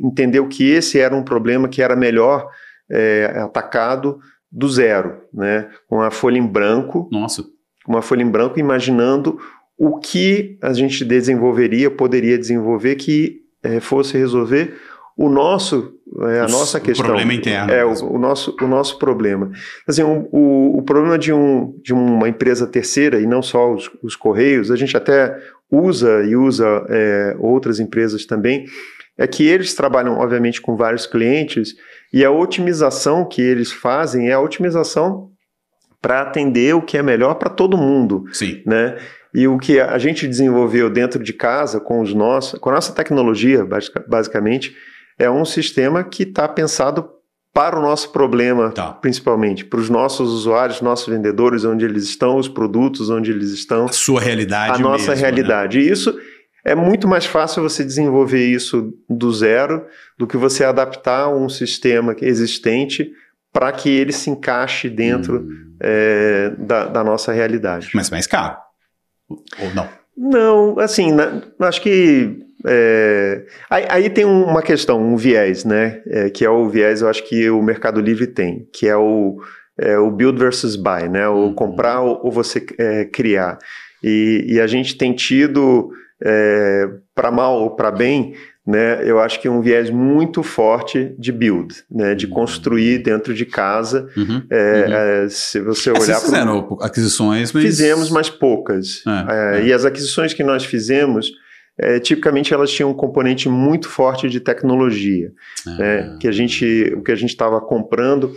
[0.00, 2.48] entendeu que esse era um problema que era melhor
[2.90, 4.18] é, atacado
[4.50, 5.68] do zero, né?
[5.86, 7.08] Com a folha em branco.
[7.12, 7.44] Nossa.
[7.84, 9.38] Com uma folha em branco, imaginando
[9.78, 14.76] o que a gente desenvolveria, poderia desenvolver que é, fosse resolver
[15.16, 15.94] o nosso,
[16.30, 17.04] é, a o nossa questão.
[17.04, 17.72] O problema interno.
[17.72, 19.50] É, o, o, nosso, o nosso problema.
[19.86, 23.90] Assim, o, o, o, problema de, um, de uma empresa terceira, e não só os,
[24.02, 25.38] os Correios, a gente até
[25.70, 28.64] usa e usa é, outras empresas também,
[29.18, 31.74] é que eles trabalham, obviamente, com vários clientes
[32.12, 35.30] e a otimização que eles fazem é a otimização
[36.00, 38.24] para atender o que é melhor para todo mundo.
[38.32, 38.62] Sim.
[38.66, 38.96] Né?
[39.34, 42.92] E o que a gente desenvolveu dentro de casa com os nossos, com a nossa
[42.92, 43.66] tecnologia,
[44.08, 44.74] basicamente,
[45.18, 47.08] é um sistema que está pensado
[47.52, 48.92] para o nosso problema, tá.
[48.92, 53.86] principalmente, para os nossos usuários, nossos vendedores, onde eles estão, os produtos, onde eles estão.
[53.86, 54.74] A sua realidade.
[54.74, 55.78] A nossa mesmo, realidade.
[55.78, 55.84] Né?
[55.84, 56.16] E isso
[56.64, 59.86] é muito mais fácil você desenvolver isso do zero
[60.18, 63.12] do que você adaptar um sistema existente
[63.52, 65.76] para que ele se encaixe dentro hum.
[65.80, 67.90] é, da, da, nossa realidade.
[67.94, 68.56] Mas mais caro?
[69.28, 69.88] Ou não?
[70.16, 76.02] Não, assim, na, acho que é, aí, aí, tem uma questão, um viés, né?
[76.06, 79.40] É, que é o viés, eu acho que o Mercado Livre tem, que é o
[79.78, 81.26] é, o build versus buy, né?
[81.28, 81.54] O uhum.
[81.54, 82.60] comprar ou, ou você
[83.12, 83.58] criar.
[84.02, 85.90] E, e, a gente tem tido,
[86.24, 88.34] é, para mal ou para bem,
[88.66, 92.32] né, eu acho que um viés muito forte de build, né, de uhum.
[92.32, 94.08] construir dentro de casa.
[94.16, 94.94] Uhum, é, uhum.
[94.94, 96.78] É, se você olhar Vocês fizeram pro...
[96.82, 97.64] aquisições, mas...
[97.64, 99.02] Fizemos, mas poucas.
[99.06, 101.32] É, é, e as aquisições que nós fizemos,
[101.78, 105.32] é, tipicamente elas tinham um componente muito forte de tecnologia,
[105.78, 108.32] né, que a gente, o que a gente estava comprando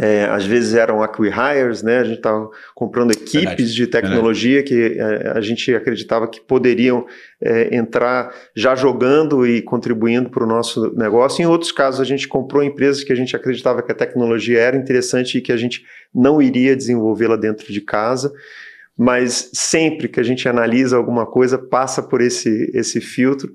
[0.00, 1.98] é, às vezes eram acquihires, né?
[1.98, 3.74] A gente estava comprando equipes Verdade.
[3.74, 4.94] de tecnologia Verdade.
[4.94, 7.06] que a, é, a, gente acreditava que poderiam
[7.40, 11.42] é, entrar já jogando e contribuindo para o nosso negócio.
[11.42, 14.76] Em outros casos, a gente comprou empresas que a gente acreditava que a tecnologia era
[14.76, 18.32] interessante e que a gente não iria desenvolvê-la dentro de casa.
[18.96, 23.52] Mas sempre que a gente analisa alguma coisa, passa por esse, esse filtro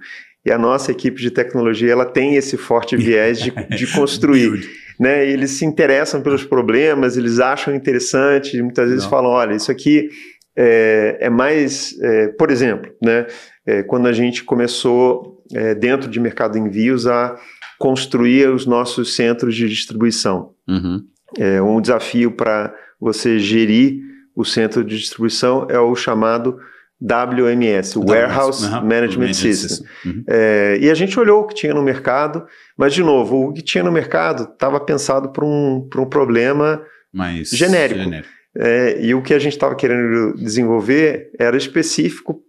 [0.48, 4.68] e a nossa equipe de tecnologia ela tem esse forte viés de, de construir
[5.00, 5.28] né?
[5.30, 9.12] Eles se interessam pelos problemas, eles acham interessante, muitas vezes Não.
[9.12, 10.10] falam, olha, isso aqui
[10.56, 13.28] é, é mais, é, por exemplo, né?
[13.66, 17.38] É, quando a gente começou é, dentro de mercado de envios a
[17.78, 20.54] construir os nossos centros de distribuição.
[20.68, 21.04] Uhum.
[21.38, 24.00] É, um desafio para você gerir
[24.36, 26.58] o centro de distribuição é o chamado
[27.02, 28.82] WMS, Warehouse uhum.
[28.82, 29.88] Management System.
[30.06, 30.24] Uhum.
[30.28, 33.62] É, e a gente olhou o que tinha no mercado, mas, de novo, o que
[33.62, 36.82] tinha no mercado estava pensado para um, um problema
[37.14, 38.00] Mais genérico.
[38.00, 38.30] genérico.
[38.58, 42.42] É, e o que a gente estava querendo desenvolver era específico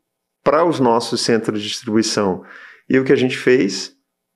[0.42, 2.42] para os nossos centros de distribuição.
[2.88, 3.92] E o que a gente fez?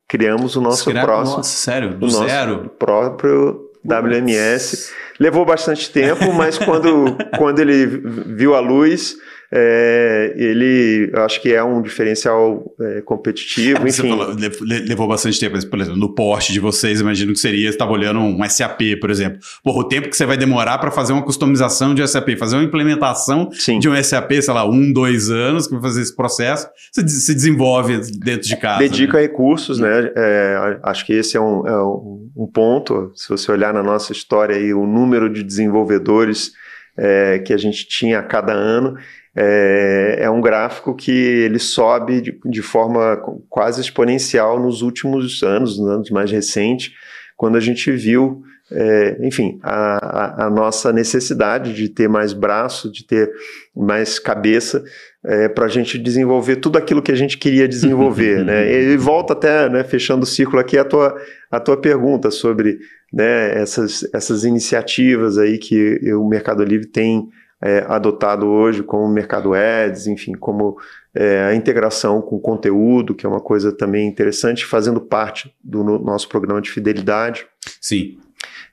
[0.07, 1.39] Criamos o nosso Escreve, próximo.
[1.39, 1.97] Nossa, sério?
[1.97, 2.69] Do zero?
[2.79, 4.93] próprio WMS.
[5.19, 9.17] Levou bastante tempo, mas quando, quando ele viu a luz
[9.55, 13.85] é, ele acho que é um diferencial é, competitivo.
[13.87, 14.09] Enfim.
[14.09, 17.93] Falou, levou bastante tempo, por exemplo, no poste de vocês, imagino que seria, você estava
[17.93, 19.39] olhando um SAP, por exemplo.
[19.63, 22.65] Porra, o tempo que você vai demorar para fazer uma customização de SAP, fazer uma
[22.65, 23.79] implementação Sim.
[23.79, 27.35] de um SAP, sei lá, um, dois anos, que vai fazer esse processo, você se
[27.35, 28.79] desenvolve dentro de casa.
[28.79, 29.23] Dedica né?
[29.25, 30.11] recursos, né?
[30.17, 33.13] É, acho que esse é um, é um ponto.
[33.15, 36.53] Se você olhar na nossa história aí, o número de desenvolvedores
[36.97, 38.97] é, que a gente tinha a cada ano
[39.35, 43.17] é, é um gráfico que ele sobe de, de, forma
[43.49, 46.93] quase exponencial nos últimos anos, nos anos mais recentes,
[47.35, 52.93] quando a gente viu, é, enfim, a, a, a, nossa necessidade de ter mais braço,
[52.93, 53.31] de ter
[53.75, 54.85] mais cabeça
[55.25, 58.45] é, para a gente desenvolver tudo aquilo que a gente queria desenvolver.
[58.45, 58.71] né?
[58.71, 61.17] E volta até, né, fechando o ciclo aqui, a tua,
[61.51, 62.79] a tua pergunta sobre
[63.11, 67.29] né, essas, essas iniciativas aí que o Mercado Livre tem
[67.63, 70.77] é, adotado hoje, como mercado ads, enfim, como
[71.15, 75.99] é, a integração com conteúdo, que é uma coisa também interessante, fazendo parte do no,
[75.99, 77.47] nosso programa de fidelidade.
[77.81, 78.19] Sim.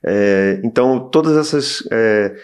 [0.04, 2.34] É, então, todas essas é,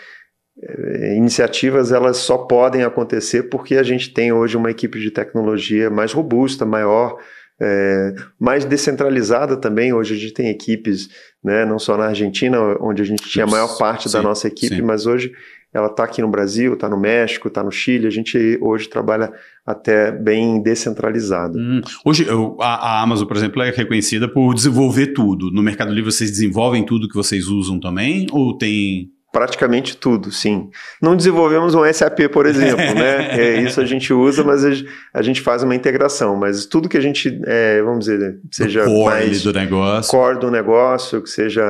[0.62, 5.90] é, iniciativas elas só podem acontecer porque a gente tem hoje uma equipe de tecnologia
[5.90, 7.18] mais robusta, maior,
[7.60, 9.92] é, mais descentralizada também.
[9.92, 11.08] Hoje a gente tem equipes,
[11.42, 14.46] né, não só na Argentina, onde a gente tinha a maior parte sim, da nossa
[14.46, 14.82] equipe, sim.
[14.82, 15.32] mas hoje
[15.76, 18.06] ela está aqui no Brasil, está no México, está no Chile.
[18.06, 19.30] A gente hoje trabalha
[19.64, 21.58] até bem descentralizado.
[21.58, 21.82] Hum.
[22.02, 22.26] Hoje,
[22.60, 25.50] a, a, Amazon, por exemplo, é reconhecida por desenvolver tudo.
[25.50, 28.26] No Mercado Livre, vocês desenvolvem tudo que vocês usam também?
[28.32, 30.70] Ou tem praticamente tudo, sim.
[31.02, 33.38] Não desenvolvemos um SAP, por exemplo, né?
[33.38, 34.64] É, isso a gente usa, mas
[35.12, 36.36] a, gente faz uma integração.
[36.36, 40.50] Mas tudo que a gente, é, vamos dizer, seja core mais do negócio, core do
[40.50, 41.62] negócio, que seja,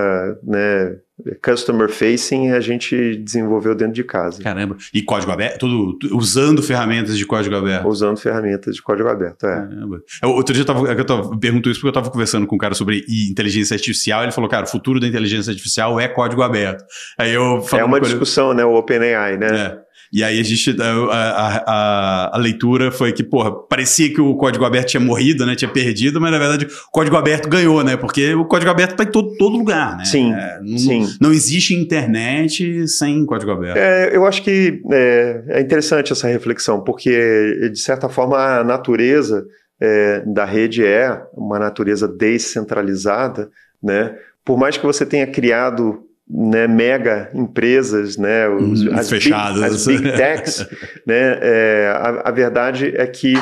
[0.44, 0.96] né,
[1.42, 4.42] customer facing a gente desenvolveu dentro de casa.
[4.42, 4.76] Caramba.
[4.92, 5.60] E código aberto?
[5.60, 7.88] Tudo usando ferramentas de código aberto?
[7.88, 9.54] Usando ferramentas de código aberto, é.
[9.54, 10.02] Caramba.
[10.22, 12.58] Eu, outro dia eu, tava, eu tava, pergunto isso porque eu estava conversando com um
[12.58, 14.22] cara sobre inteligência artificial.
[14.22, 16.84] Ele falou, cara, o futuro da inteligência artificial é código aberto.
[17.18, 18.58] Aí eu É uma discussão, ele...
[18.58, 18.64] né?
[18.64, 19.46] O OpenAI, né?
[19.46, 19.85] É.
[20.12, 24.64] E aí a gente, a, a, a, leitura foi que, porra, parecia que o código
[24.64, 25.54] aberto tinha morrido, né?
[25.54, 27.96] Tinha perdido, mas na verdade o código aberto ganhou, né?
[27.96, 30.04] Porque o código aberto está em todo, todo lugar, né?
[30.04, 31.06] Sim, é, não, sim.
[31.20, 33.76] Não existe internet sem código aberto.
[33.76, 39.44] É, eu acho que é, é, interessante essa reflexão, porque de certa forma a natureza
[39.80, 43.50] é, da rede é uma natureza descentralizada,
[43.82, 44.16] né?
[44.44, 49.86] Por mais que você tenha criado né, mega empresas, né, os, hum, as, fechadas.
[49.86, 50.66] Big, as big techs,
[51.06, 53.34] né, é, a, a, verdade é que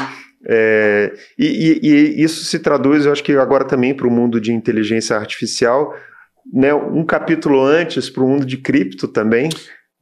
[0.47, 4.39] é, e, e, e, isso se traduz, eu acho que agora também para o mundo
[4.39, 5.95] de inteligência artificial,
[6.53, 9.49] né, um capítulo antes para o mundo de cripto também,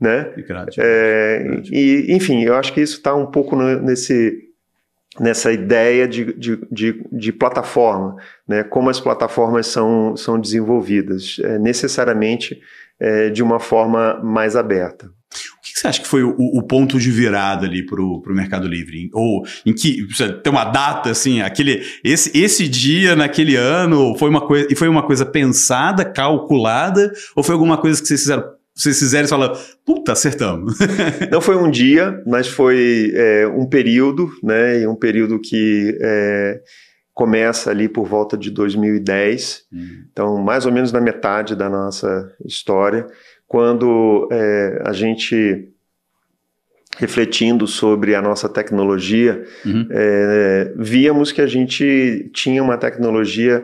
[0.00, 0.32] né?
[0.78, 4.51] É, e enfim, eu acho que isso está um pouco no, nesse
[5.20, 8.16] nessa ideia de, de, de, de, plataforma,
[8.48, 8.62] né?
[8.62, 12.58] como as plataformas são, são desenvolvidas, é, necessariamente
[12.98, 15.06] é, de uma forma mais aberta.
[15.06, 18.68] O que você acha que foi o, o ponto de virada ali para o Mercado
[18.68, 19.08] Livre?
[19.14, 20.06] Ou em que
[20.42, 24.88] tem uma data assim, aquele esse, esse dia naquele ano foi uma coisa e foi
[24.88, 28.44] uma coisa pensada, calculada, ou foi alguma coisa que vocês fizeram?
[28.74, 30.78] Vocês fizeram e falaram, puta, acertamos.
[31.30, 34.80] Não foi um dia, mas foi é, um período, né?
[34.80, 36.60] E um período que é,
[37.12, 39.64] começa ali por volta de 2010.
[39.72, 40.04] Hum.
[40.10, 43.06] Então, mais ou menos na metade da nossa história
[43.52, 45.68] quando é, a gente
[46.96, 49.86] refletindo sobre a nossa tecnologia, uhum.
[49.90, 53.62] é, víamos que a gente tinha uma tecnologia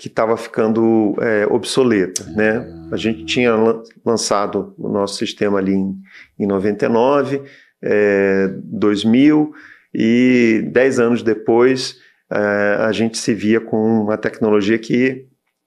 [0.00, 2.66] que estava ficando é, obsoleta, né?
[2.90, 3.54] A gente tinha
[4.02, 5.94] lançado o nosso sistema ali em,
[6.38, 7.42] em 99,
[7.82, 9.52] é, 2000
[9.92, 11.98] e dez anos depois
[12.32, 15.26] é, a gente se via com uma tecnologia que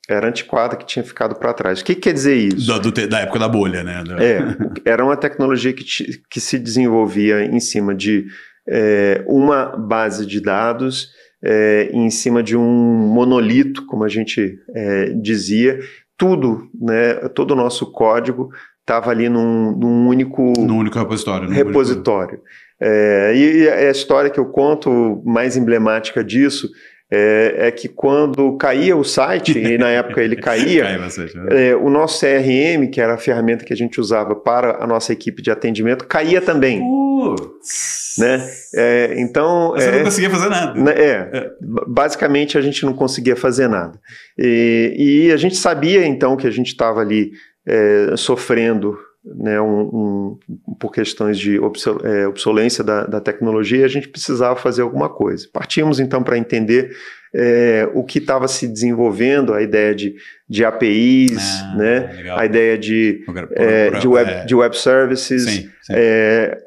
[0.10, 1.82] era antiquada, que tinha ficado para trás.
[1.82, 2.66] O que, que, quer dizer isso?
[2.66, 4.04] Do, do, da época da bolha, né?
[4.20, 5.86] É, era uma tecnologia que,
[6.28, 8.26] que se desenvolvia em cima de
[8.68, 11.12] é, uma base de dados,
[11.44, 15.80] é, em cima de um monolito, como a gente é, dizia.
[16.18, 20.54] Tudo, né, todo o nosso código estava ali num, num, único...
[20.58, 21.50] Num único repositório.
[21.50, 22.36] Repositório.
[22.36, 22.48] Único...
[22.80, 26.70] É, e a história que eu conto mais emblemática disso
[27.16, 31.70] é, é, que quando caía o site, e na época ele caía, né?
[31.70, 35.14] é, o nosso CRM, que era a ferramenta que a gente usava para a nossa
[35.14, 36.80] equipe de atendimento, caía também.
[36.80, 38.16] Putz.
[38.18, 38.50] Né?
[38.74, 40.74] É, então, Você não é, conseguia fazer nada.
[40.74, 41.52] Né, é, é,
[41.88, 44.00] basicamente a gente não conseguia fazer nada.
[44.36, 47.32] E, e a gente sabia então que a gente estava ali
[47.68, 51.58] é, sofrendo né, um, um, por questões de
[52.04, 55.48] é, obsolência da, da, tecnologia, a gente precisava fazer alguma coisa.
[55.52, 56.96] Partimos então para entender
[57.34, 60.16] é, o que estava se desenvolvendo, a ideia de,
[60.48, 63.24] de APIs, ah, né, a ideia de,
[63.56, 64.46] é, de, web, é.
[64.46, 65.94] de web services, sim, sim.
[65.96, 66.62] É,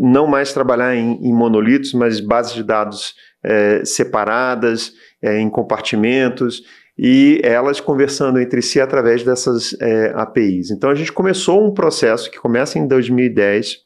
[0.00, 3.14] não mais trabalhar em, em, monolitos, mas bases de dados
[3.84, 6.62] separadas, em compartimentos
[7.02, 10.70] e elas conversando entre si através dessas é, APIs.
[10.70, 13.78] Então a gente começou um processo que começa em 2010,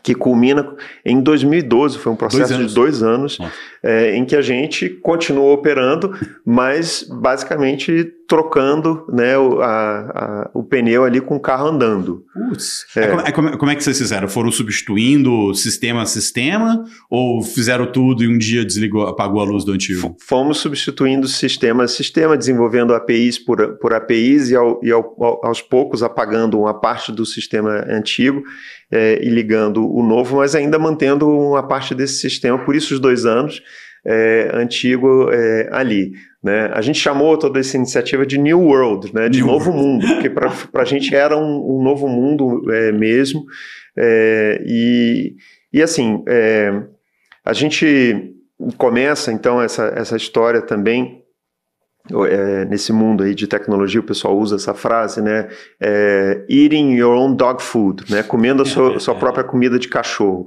[0.00, 3.38] que culmina em 2012, foi um processo dois de dois anos,
[3.82, 10.62] é, em que a gente continuou operando, mas basicamente trocando né, o, a, a, o
[10.62, 12.24] pneu ali com o carro andando.
[12.48, 12.86] Putz.
[12.96, 13.28] É.
[13.28, 14.28] É, como, como, é que vocês fizeram?
[14.28, 19.64] Foram substituindo sistema a sistema ou fizeram tudo e um dia desligou, apagou a luz
[19.64, 20.16] do antigo?
[20.20, 25.60] Fomos substituindo sistema a sistema, desenvolvendo APIs por, por APIs e, ao, e ao, aos
[25.60, 28.42] poucos apagando uma parte do sistema antigo
[28.90, 33.00] é, e ligando o novo, mas ainda mantendo uma parte desse sistema, por isso os
[33.00, 33.60] dois anos
[34.04, 36.12] é, antigo é, ali.
[36.42, 36.70] Né?
[36.74, 39.28] A gente chamou toda essa iniciativa de New World, né?
[39.28, 39.86] de New novo World.
[39.86, 43.44] mundo, porque para a gente era um, um novo mundo é, mesmo.
[43.96, 45.36] É, e,
[45.72, 46.82] e assim, é,
[47.44, 48.34] a gente
[48.76, 51.23] começa então essa, essa história também
[52.12, 55.48] é, nesse mundo aí de tecnologia, o pessoal usa essa frase, né?
[55.80, 58.22] É, eating your own dog food, né?
[58.22, 60.46] Comendo a sua, sua própria comida de cachorro.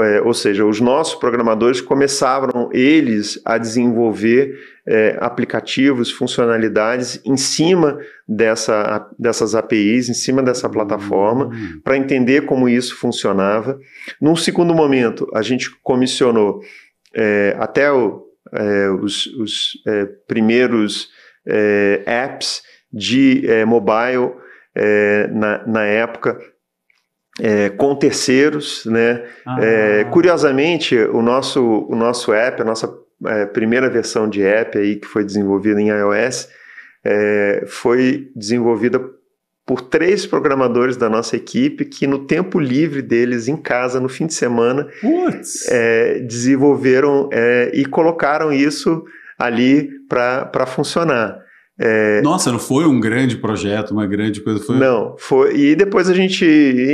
[0.00, 4.54] É, ou seja, os nossos programadores começaram eles a desenvolver
[4.86, 11.80] é, aplicativos, funcionalidades em cima dessa, dessas APIs, em cima dessa plataforma, uhum.
[11.82, 13.78] para entender como isso funcionava.
[14.20, 16.60] Num segundo momento, a gente comissionou
[17.14, 21.08] é, até o é, os, os é, primeiros
[21.46, 24.32] é, apps de é, mobile
[24.74, 26.38] é, na, na época.
[27.76, 29.24] com terceiros, né?
[29.46, 30.10] Ah.
[30.10, 32.92] curiosamente, o nosso, o nosso app, a nossa
[33.52, 36.48] primeira versão de app aí que foi desenvolvida em iOS,
[37.68, 38.98] foi desenvolvida
[39.68, 44.26] por três programadores da nossa equipe que, no tempo livre deles, em casa, no fim
[44.26, 44.88] de semana,
[45.68, 49.04] é, desenvolveram é, e colocaram isso
[49.38, 51.44] ali para funcionar.
[51.80, 54.58] É, Nossa, não foi um grande projeto, uma grande coisa?
[54.58, 54.76] Foi...
[54.76, 55.56] Não, foi.
[55.56, 56.44] E depois a gente,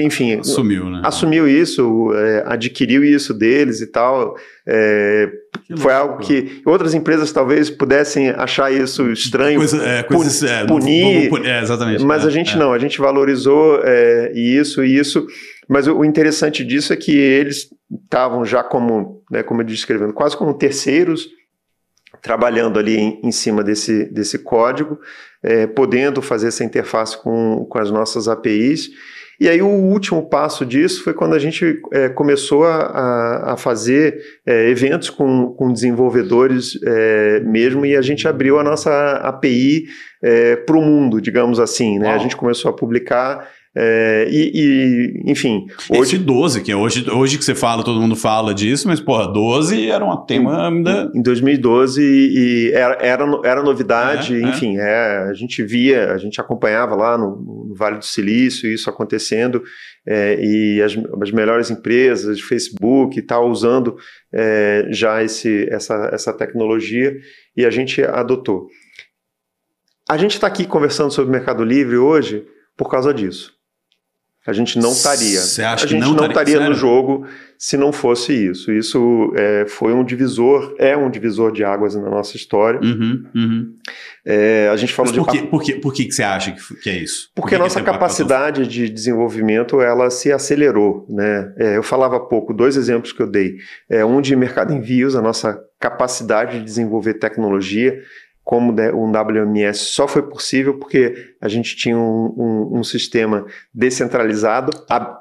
[0.05, 0.39] enfim.
[0.41, 1.01] Assumiu, né?
[1.03, 4.37] Assumiu isso, é, adquiriu isso deles e tal.
[4.67, 5.31] É,
[5.77, 11.31] foi algo que outras empresas talvez pudessem achar isso estranho, coisa, é, coisa, é, punir,
[11.45, 13.81] é, exatamente, mas a gente não, a gente valorizou
[14.35, 15.27] isso e isso.
[15.67, 17.69] Mas o, interessante disso é que eles
[18.05, 21.29] estavam já como, né, como eu descrevendo, quase como terceiros
[22.25, 24.99] trabalhando ali em, em cima desse, desse código,
[25.43, 28.89] é, podendo fazer essa interface com, com as nossas APIs.
[29.39, 34.23] E aí o último passo disso foi quando a gente é, começou a, a fazer
[34.47, 39.85] é, eventos com, com desenvolvedores é, mesmo e a gente abriu a nossa API
[40.65, 41.99] para o mundo, digamos assim.
[41.99, 42.09] Né?
[42.09, 43.47] A gente começou a publicar
[43.77, 45.67] é, e, e, enfim.
[45.91, 49.01] Hoje, Esse 12, que é hoje, hoje que você fala, todo mundo fala disso, mas,
[49.01, 50.71] porra, 12 era um tema.
[50.71, 54.49] Em, em 2012 e era, era, era novidade, é, é.
[54.49, 55.27] enfim, é.
[55.29, 59.61] a gente via, a gente acompanhava lá no, no Vale do Silício isso acontecendo,
[60.07, 63.97] é, e as, as, melhores empresas, Facebook e tal, usando
[64.33, 67.13] é, já esse, essa, essa tecnologia,
[67.57, 68.69] e a gente adotou.
[70.09, 72.47] A gente está aqui conversando sobre o Mercado Livre hoje
[72.77, 73.54] por causa disso.
[74.47, 75.41] A gente não estaria.
[75.41, 77.27] A gente que não estaria no jogo
[77.59, 78.71] se não fosse isso.
[78.71, 82.79] Isso é, foi um divisor, é um divisor de águas na nossa história.
[82.79, 83.75] Uhum, uhum.
[84.23, 85.41] É, a gente falou Mas por de.
[85.41, 87.31] Que, por, que, por que você acha que, é isso?
[87.35, 91.07] Porque por a nossa capacidade de desenvolvimento ela se acelerou.
[91.09, 91.55] Né?
[91.57, 93.57] É, eu falava há pouco, dois exemplos que eu dei.
[93.89, 97.99] É, um de mercado envios, a nossa capacidade de desenvolver tecnologia
[98.45, 104.71] como um WMS só foi possível porque a gente tinha um, um, um sistema descentralizado,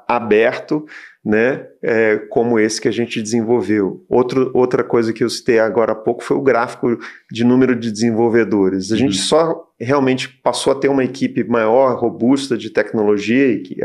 [0.06, 0.84] aberto,
[1.24, 4.04] né, é, como esse que a gente desenvolveu.
[4.10, 6.98] Outro, outra coisa que eu citei agora há pouco foi o gráfico
[7.32, 8.92] de número de desenvolvedores.
[8.92, 9.24] A gente uhum.
[9.24, 13.76] só realmente passou a ter uma equipe maior, robusta de tecnologia e que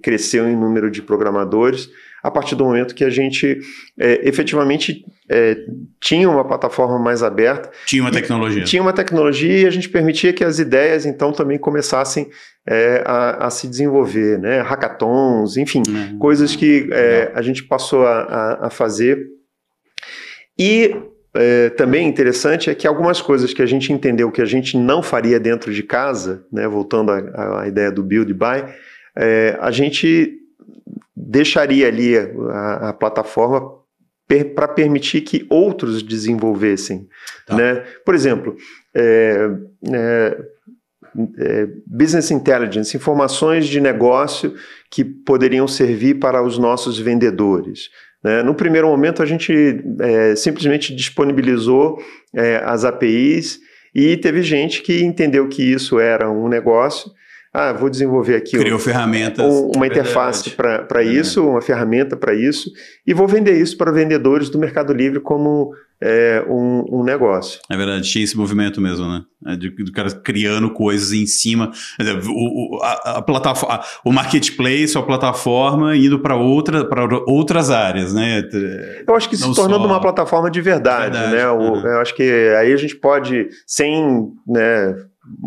[0.00, 1.90] cresceu em número de programadores
[2.26, 3.60] a partir do momento que a gente
[3.96, 5.56] é, efetivamente é,
[6.00, 7.70] tinha uma plataforma mais aberta.
[7.86, 8.64] Tinha uma tecnologia.
[8.64, 12.28] Tinha uma tecnologia e a gente permitia que as ideias então também começassem
[12.68, 14.60] é, a, a, se desenvolver, né?
[14.60, 16.18] Hackathons, enfim, uhum.
[16.18, 19.24] coisas que é, a gente passou a, a, a fazer.
[20.58, 20.96] E
[21.32, 25.00] é, também interessante é que algumas coisas que a gente entendeu que a gente não
[25.00, 28.64] faria dentro de casa, né, voltando à ideia do build buy,
[29.16, 30.42] é, a gente
[31.16, 33.72] deixaria ali a, a plataforma
[34.28, 37.08] per, para permitir que outros desenvolvessem.
[37.46, 37.56] Tá.
[37.56, 37.84] Né?
[38.04, 38.56] Por exemplo,
[38.94, 39.50] é,
[39.92, 40.38] é,
[41.38, 44.54] é, business intelligence, informações de negócio
[44.90, 47.88] que poderiam servir para os nossos vendedores.
[48.22, 48.42] Né?
[48.42, 51.98] No primeiro momento, a gente é, simplesmente disponibilizou
[52.34, 53.60] é, as APIs
[53.94, 57.10] e teve gente que entendeu que isso era um negócio
[57.58, 59.42] ah, vou desenvolver aqui Criou um, ferramentas.
[59.46, 62.70] Um, uma interface para isso, uma ferramenta para isso,
[63.06, 67.58] e vou vender isso para vendedores do Mercado Livre como é, um, um, negócio.
[67.70, 69.22] É verdade, tinha esse movimento mesmo, né?
[69.46, 71.70] É de, do cara criando coisas em cima.
[72.28, 76.86] O, o, a, a plataforma, o marketplace, a plataforma indo para outra,
[77.26, 78.46] outras áreas, né?
[79.08, 79.88] Eu acho que Não se tornando só...
[79.88, 81.48] uma plataforma de verdade, verdade né?
[81.48, 81.86] Uhum.
[81.86, 82.22] eu acho que
[82.58, 84.28] aí a gente pode, sem.
[84.46, 84.94] Né,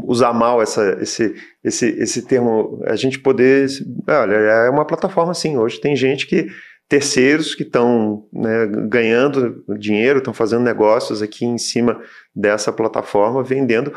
[0.05, 3.67] usar mal essa, esse, esse, esse termo, a gente poder.
[4.07, 5.57] Olha, é uma plataforma assim.
[5.57, 6.47] Hoje tem gente que.
[6.87, 12.01] Terceiros que estão né, ganhando dinheiro, estão fazendo negócios aqui em cima
[12.35, 13.93] dessa plataforma, vendendo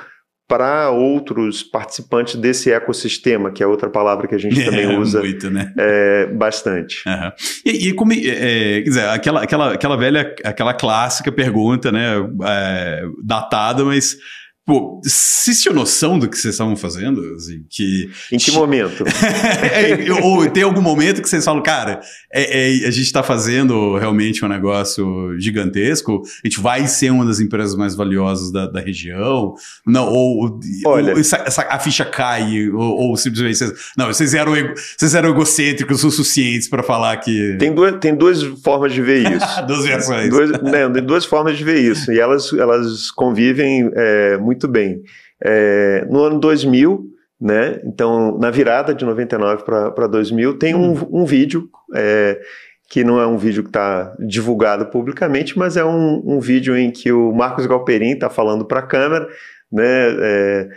[0.52, 5.20] para outros participantes desse ecossistema, que é outra palavra que a gente também é, usa
[5.20, 5.72] muito, né?
[5.78, 7.02] é, bastante.
[7.08, 7.32] Uhum.
[7.64, 12.16] E, e como, é, é, quer dizer, aquela, aquela, aquela velha, aquela clássica pergunta, né,
[12.44, 14.18] é, datada, mas
[14.64, 17.34] Pô, vocês tinham noção do que vocês estavam fazendo?
[17.34, 18.08] Assim, que...
[18.30, 19.02] Em que momento?
[19.10, 22.00] é, ou tem algum momento que vocês falam, cara,
[22.32, 27.26] é, é, a gente está fazendo realmente um negócio gigantesco, a gente vai ser uma
[27.26, 29.52] das empresas mais valiosas da, da região,
[29.84, 34.32] não, ou, Olha, ou essa, essa, a ficha cai, ou, ou, simplesmente vocês, não, vocês
[34.32, 34.52] eram,
[34.96, 37.56] vocês eram egocêntricos o suficientes para falar que...
[37.58, 39.46] Tem duas, tem duas formas de ver isso.
[39.66, 40.30] duas versões.
[40.30, 44.68] Duas, né, tem duas formas de ver isso, e elas, elas convivem é, muito muito
[44.68, 45.02] bem.
[45.42, 47.06] É, no ano 2000,
[47.40, 51.08] né, então na virada de 99 para 2000, tem um, hum.
[51.10, 52.40] um vídeo é,
[52.88, 56.90] que não é um vídeo que está divulgado publicamente, mas é um, um, vídeo em
[56.90, 59.26] que o Marcos Galperin está falando para a câmera,
[59.72, 60.68] né, é,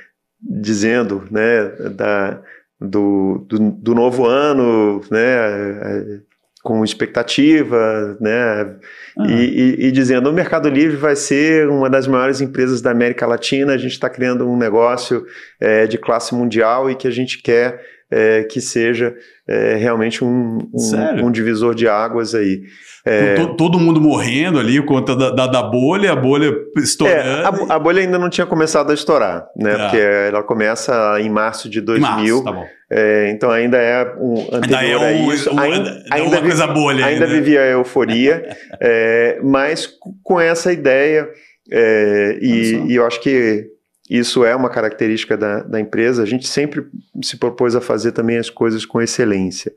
[0.41, 2.41] dizendo né, da,
[2.79, 6.21] do, do, do, novo ano, né,
[6.63, 8.75] com expectativa, né?
[9.17, 9.25] Uhum.
[9.27, 13.25] E, e, e, dizendo o Mercado Livre vai ser uma das maiores empresas da América
[13.25, 13.73] Latina.
[13.73, 15.25] A gente está criando um negócio
[15.59, 19.15] é, de classe mundial e que a gente quer é, que seja
[19.47, 22.63] é, realmente um, um, um, divisor de águas aí.
[23.05, 27.19] É, todo, todo, mundo morrendo ali, conta da, da, da, bolha, a bolha estourando.
[27.19, 29.75] É, a, a, bolha ainda não tinha começado a estourar, né?
[29.75, 29.83] Tá.
[29.83, 32.09] Porque ela começa em março de 2000.
[32.09, 32.65] Março, tá bom.
[32.89, 35.53] É, então ainda é um anterior ainda é um, a isso.
[35.53, 37.05] Um, ainda, ainda, coisa bolha.
[37.05, 39.87] Ainda, ainda vivia a euforia, é, mas
[40.23, 41.29] com essa ideia,
[41.71, 43.67] é, e, e, eu acho que
[44.09, 46.23] isso é uma característica da, da empresa.
[46.23, 46.85] A gente sempre
[47.23, 49.71] se propôs a fazer também as coisas com excelência,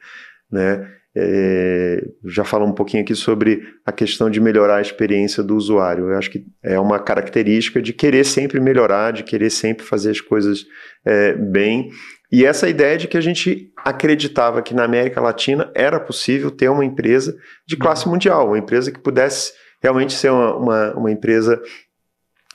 [0.51, 0.87] né?
[1.21, 6.11] É, já falo um pouquinho aqui sobre a questão de melhorar a experiência do usuário.
[6.11, 10.21] Eu acho que é uma característica de querer sempre melhorar, de querer sempre fazer as
[10.21, 10.65] coisas
[11.05, 11.91] é, bem.
[12.31, 16.69] E essa ideia de que a gente acreditava que na América Latina era possível ter
[16.69, 19.53] uma empresa de classe mundial, uma empresa que pudesse
[19.83, 21.61] realmente ser uma, uma, uma empresa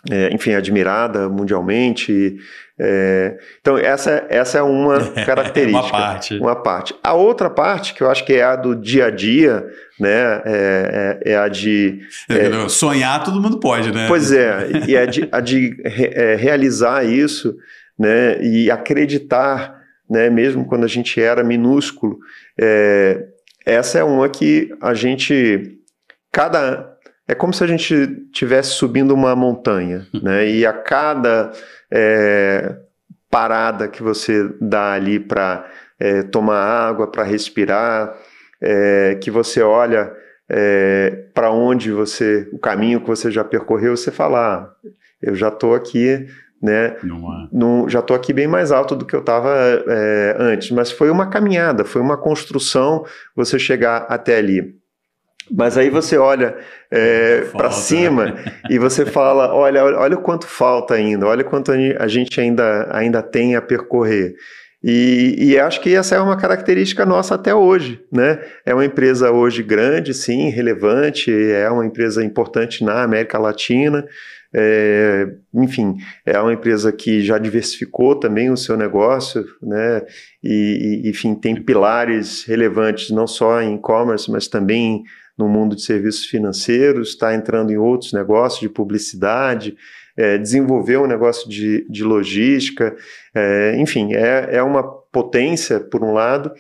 [0.10, 2.38] é, enfim, admirada mundialmente.
[2.80, 5.86] É, então, essa, essa é uma característica.
[5.86, 6.38] uma parte.
[6.38, 6.96] Uma parte.
[7.04, 9.66] A outra parte, que eu acho que é a do dia a dia,
[10.00, 12.00] né, é, é, é a de...
[12.30, 14.08] É, Sonhar todo mundo pode, né?
[14.08, 17.56] Pois é, e é de, a de é, realizar isso
[17.98, 22.18] né, e acreditar, né, mesmo quando a gente era minúsculo,
[23.66, 25.80] essa é uma que a gente...
[26.32, 26.93] Cada
[27.28, 30.48] é como se a gente estivesse subindo uma montanha, né?
[30.50, 31.52] E a cada
[31.92, 32.76] é,
[33.30, 35.66] parada que você dá ali para
[36.00, 38.14] é, tomar água, para respirar,
[38.62, 40.12] é, que você olha
[40.50, 44.90] é, para onde você, o caminho que você já percorreu, você fala, ah,
[45.22, 46.28] eu já estou aqui,
[46.62, 46.96] né?
[47.52, 49.50] No, já estou aqui bem mais alto do que eu estava
[49.88, 53.06] é, antes, mas foi uma caminhada, foi uma construção
[53.36, 54.76] você chegar até ali.
[55.56, 56.58] Mas aí você olha
[56.90, 58.36] é, para cima
[58.70, 63.22] e você fala, olha, olha o quanto falta ainda, olha quanto a gente ainda, ainda
[63.22, 64.34] tem a percorrer.
[64.84, 68.38] E, e, acho que essa é uma característica nossa até hoje, né?
[68.66, 74.06] É uma empresa hoje grande, sim, relevante, é uma empresa importante na América Latina,
[74.54, 75.96] é, enfim,
[76.26, 80.02] é uma empresa que já diversificou também o seu negócio, né?
[80.44, 85.04] E, e enfim, tem pilares relevantes não só em e-commerce, mas também
[85.38, 89.76] no mundo de serviços financeiros, está entrando em outros negócios de publicidade,
[90.16, 92.96] é, desenvolver um negócio de, de logística,
[93.34, 96.52] é, enfim, é, é uma potência, por um lado,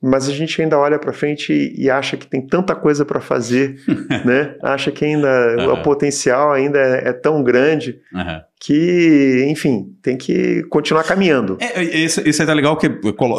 [0.00, 3.20] mas a gente ainda olha para frente e, e, acha que tem tanta coisa para
[3.20, 3.76] fazer,
[4.26, 4.56] né?
[4.60, 5.74] Acha que ainda uhum.
[5.74, 11.56] o potencial ainda é, é tão grande uhum que, enfim, tem que continuar caminhando.
[11.58, 12.88] É, isso, isso é legal que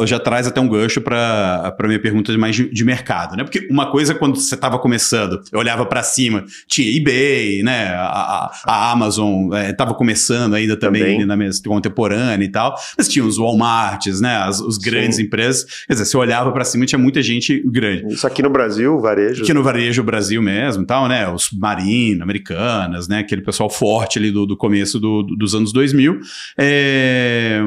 [0.04, 3.42] já traz até um gancho para minha pergunta de mais de, de, mercado, né?
[3.42, 7.88] Porque uma coisa quando você estava começando, eu olhava para cima, tinha eBay, né?
[7.94, 11.26] A, a Amazon estava é, começando ainda também, também.
[11.26, 14.36] na mesa contemporânea e tal, mas tinha os Walmarts, né?
[14.36, 15.22] As os grandes Sim.
[15.22, 15.64] empresas.
[15.86, 18.12] Quer dizer, você olhava para cima tinha muita gente grande.
[18.12, 19.42] Isso aqui no Brasil, varejo.
[19.42, 21.26] Aqui no varejo Brasil mesmo, tal, né?
[21.32, 23.20] Os Marino, Americanas, né?
[23.20, 26.20] Aquele pessoal forte ali do, do começo do dos anos 2000.
[26.58, 27.60] É...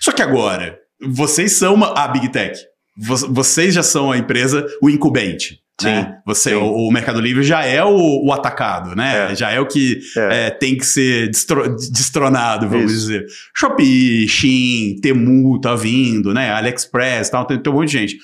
[0.00, 2.58] Só que agora, vocês são uma, a Big Tech.
[2.96, 5.64] Vocês já são a empresa, o incumbente.
[5.80, 6.18] Sim, né?
[6.24, 6.56] Você, sim.
[6.56, 9.32] O, o, Mercado Livre já é o, o atacado, né?
[9.32, 9.34] É.
[9.34, 10.46] Já é o que é.
[10.46, 13.00] É, tem que ser destro, destronado, vamos Isso.
[13.00, 13.26] dizer.
[13.56, 16.52] Shopee, Shein, Temu tá vindo, né?
[16.52, 18.18] AliExpress, tal, tem, tem um monte de gente.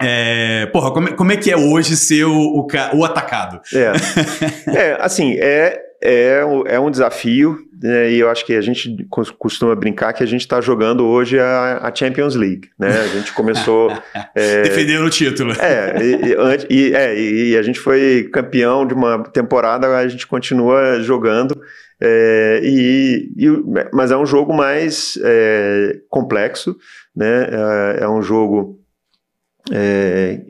[0.00, 3.60] É, porra, como, como é que é hoje ser o, o, o atacado?
[3.72, 3.92] É.
[4.76, 9.06] é, assim, é, é, é um desafio, né, e eu acho que a gente
[9.38, 12.88] costuma brincar que a gente está jogando hoje a, a, Champions League, né?
[12.88, 13.90] A gente começou...
[14.34, 15.52] é, Defendendo o título.
[15.52, 15.96] É
[16.68, 21.60] e, e, é, e a gente foi campeão de uma temporada, a gente continua jogando,
[22.00, 23.48] é, e, e,
[23.92, 26.76] mas é um jogo mais é, complexo,
[27.14, 27.48] né?
[27.50, 28.78] É, é um jogo
[29.70, 30.40] é,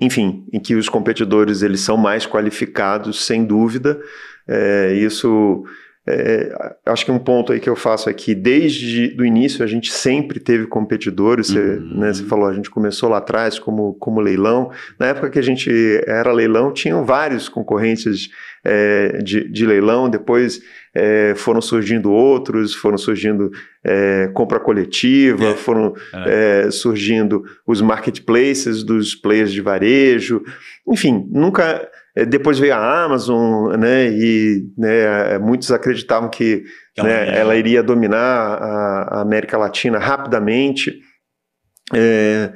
[0.00, 4.00] enfim, em que os competidores eles são mais qualificados, sem dúvida.
[4.48, 5.64] É, isso,
[6.04, 9.68] é, acho que um ponto aí que eu faço é que desde o início a
[9.68, 11.48] gente sempre teve competidores.
[11.48, 12.00] Você, uhum.
[12.00, 14.70] né, você falou, a gente começou lá atrás como, como leilão.
[14.98, 15.70] Na época que a gente
[16.06, 18.30] era leilão, tinham vários concorrentes
[18.64, 20.10] é, de, de leilão.
[20.10, 20.60] Depois
[20.92, 23.52] é, foram surgindo outros, foram surgindo
[23.84, 25.54] é, compra coletiva, é.
[25.54, 25.94] foram
[26.26, 26.68] é.
[26.72, 30.42] Surgindo os marketplaces dos players de varejo,
[30.88, 31.88] enfim, nunca.
[32.14, 36.62] É, depois veio a Amazon, né, e né, muitos acreditavam que
[36.98, 41.00] né, ela iria dominar a, a América Latina rapidamente.
[41.94, 42.52] É,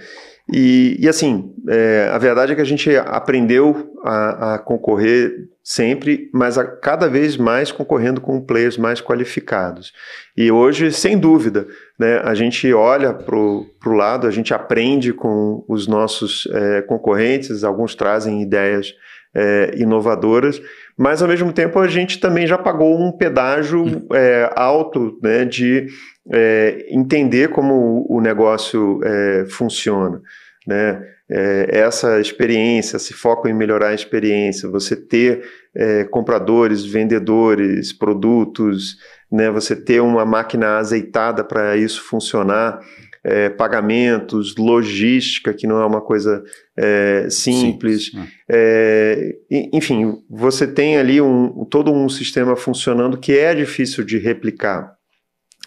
[0.52, 5.32] e, e, assim, é, a verdade é que a gente aprendeu a, a, concorrer
[5.64, 9.92] sempre, mas a cada vez mais concorrendo com players mais qualificados.
[10.36, 11.66] E hoje, sem dúvida,
[11.98, 17.64] né, a gente olha para o lado, a gente aprende com os nossos é, concorrentes,
[17.64, 18.94] alguns trazem ideias
[19.34, 20.60] é, inovadoras,
[20.96, 25.86] mas ao mesmo tempo a gente também já pagou um pedágio é, alto né, de
[26.32, 30.20] é, entender como o negócio é, funciona.
[30.66, 31.00] Né?
[31.28, 38.96] é, essa experiência, esse foco em melhorar a experiência, você ter é, compradores, vendedores, produtos,
[39.30, 42.80] né, você ter uma máquina azeitada para isso funcionar,
[43.24, 46.44] é, pagamentos, logística, que não é uma coisa
[46.76, 48.10] é, simples.
[48.10, 49.34] Sim, é,
[49.72, 54.94] enfim, você tem ali um, todo um sistema funcionando que é difícil de replicar.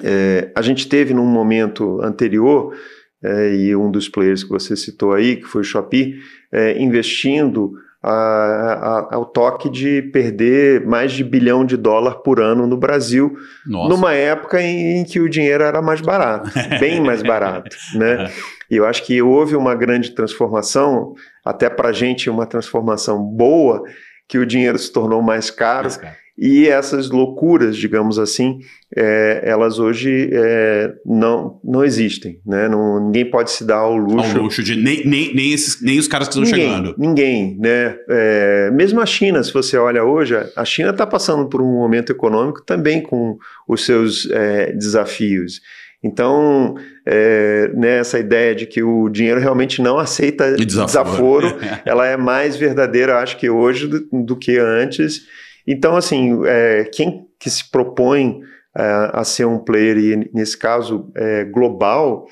[0.02, 2.76] É, a gente teve num momento anterior
[3.24, 6.20] é, e um dos players que você citou aí, que foi o Shopee,
[6.52, 12.66] é, investindo a, a, ao toque de perder mais de bilhão de dólar por ano
[12.66, 13.36] no Brasil,
[13.66, 13.90] Nossa.
[13.90, 18.32] numa época em, em, que o dinheiro era mais barato, bem mais barato, né?
[18.72, 23.84] E eu acho que houve uma grande transformação, até para a gente uma transformação boa,
[24.28, 25.84] que o dinheiro se tornou mais caro.
[25.84, 28.60] Mais caro e essas loucuras, digamos assim,
[28.96, 32.40] é, elas hoje é, não, não existem.
[32.46, 32.70] Né?
[32.70, 34.38] Não, ninguém pode se dar ao luxo.
[34.38, 36.96] Ao luxo de nem, nem, nem, esses, nem os caras que estão ninguém, chegando.
[36.98, 37.58] Ninguém.
[37.60, 37.98] Né?
[38.08, 42.14] É, mesmo a China, se você olha hoje, a China está passando por um momento
[42.14, 43.38] econômico também com
[43.68, 45.60] os seus é, desafios.
[46.02, 46.76] Então,
[47.06, 52.16] é, né, essa ideia de que o dinheiro realmente não aceita desaforo, desaforo ela é
[52.16, 55.24] mais verdadeira, acho que hoje, do, do que antes.
[55.66, 58.42] Então, assim, é, quem que se propõe
[58.76, 62.28] é, a ser um player, e nesse caso é, global,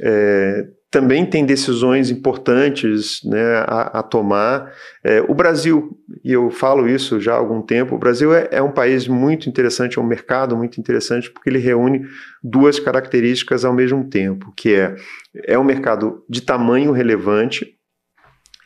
[0.00, 4.70] é, também tem decisões importantes né, a, a tomar.
[5.02, 8.62] É, o Brasil, e eu falo isso já há algum tempo, o Brasil é, é,
[8.62, 12.04] um país muito interessante, é um mercado muito interessante, porque ele reúne
[12.44, 14.94] duas características ao mesmo tempo, que é,
[15.46, 17.74] é um mercado de tamanho relevante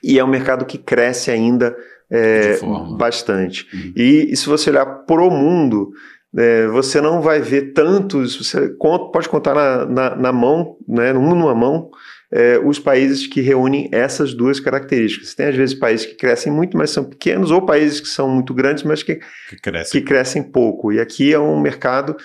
[0.03, 1.77] e é um mercado que cresce ainda
[2.11, 2.59] é,
[2.97, 3.67] bastante.
[3.73, 3.93] Uhum.
[3.97, 5.91] E, e, se você olhar para o mundo,
[6.37, 8.69] é, você não vai ver tantos, você
[9.13, 11.91] pode contar na, na, na mão, né, numa mão,
[12.31, 15.35] é, os países que reúnem essas duas características.
[15.35, 18.53] Tem às vezes países que crescem muito, mas são pequenos, ou países que são muito
[18.53, 20.01] grandes, mas que, que, crescem.
[20.01, 20.93] que crescem pouco.
[20.93, 22.17] E aqui é um mercado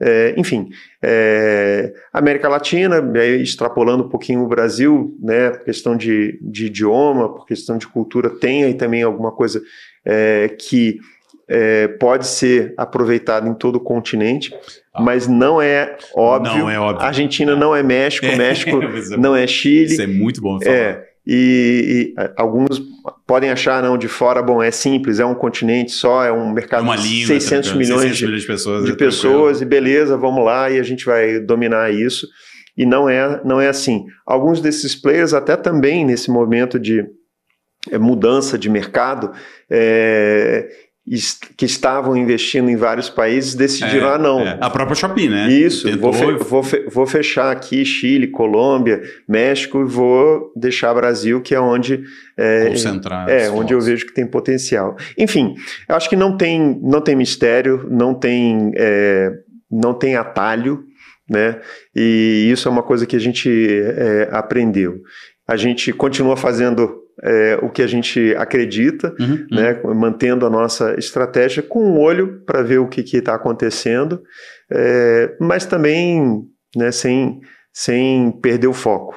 [0.00, 0.70] é, enfim,
[1.02, 3.02] é, América Latina,
[3.38, 8.30] extrapolando um pouquinho o Brasil, né, por questão de, de idioma, por questão de cultura,
[8.30, 9.60] tem aí também alguma coisa
[10.04, 10.98] é, que
[11.46, 14.54] é, pode ser aproveitada em todo o continente,
[14.94, 15.02] ah.
[15.02, 16.58] mas não é óbvio.
[16.58, 17.04] Não é óbvio.
[17.04, 19.92] Argentina não é México, México é não é Chile.
[19.92, 20.74] Isso é muito bom falar.
[20.74, 22.80] É, e, e, alguns
[23.26, 26.82] podem achar, não, de fora, bom, é simples, é um continente só, é um mercado
[26.82, 30.70] Uma de 600 milhões, 600 milhões de, pessoas, de é pessoas e beleza, vamos lá
[30.70, 32.26] e a gente vai dominar isso.
[32.76, 34.06] E não é, não é assim.
[34.26, 37.04] Alguns desses players, até também nesse momento de
[37.90, 39.32] é, mudança de mercado,
[39.68, 40.68] é,
[41.56, 44.40] que estavam investindo em vários países decidiram, é, ah, não.
[44.40, 44.58] É.
[44.60, 45.50] A própria Shopee, né?
[45.50, 51.40] Isso, vou, fe vou, fe vou, fechar aqui Chile, Colômbia, México e vou deixar Brasil,
[51.40, 52.04] que é onde.
[52.36, 53.28] É, Concentrar.
[53.28, 54.96] É, onde eu vejo que tem potencial.
[55.18, 55.56] Enfim,
[55.88, 59.32] eu acho que não tem, não tem mistério, não tem, é,
[59.68, 60.84] não tem atalho,
[61.28, 61.58] né?
[61.94, 65.00] E isso é uma coisa que a gente é, aprendeu.
[65.48, 69.94] A gente continua fazendo é, o que a gente acredita, uhum, né, uhum.
[69.94, 74.22] mantendo a nossa estratégia com um olho para ver o que está acontecendo,
[74.70, 76.42] é, mas também
[76.76, 77.40] né, sem,
[77.72, 79.14] sem perder o foco.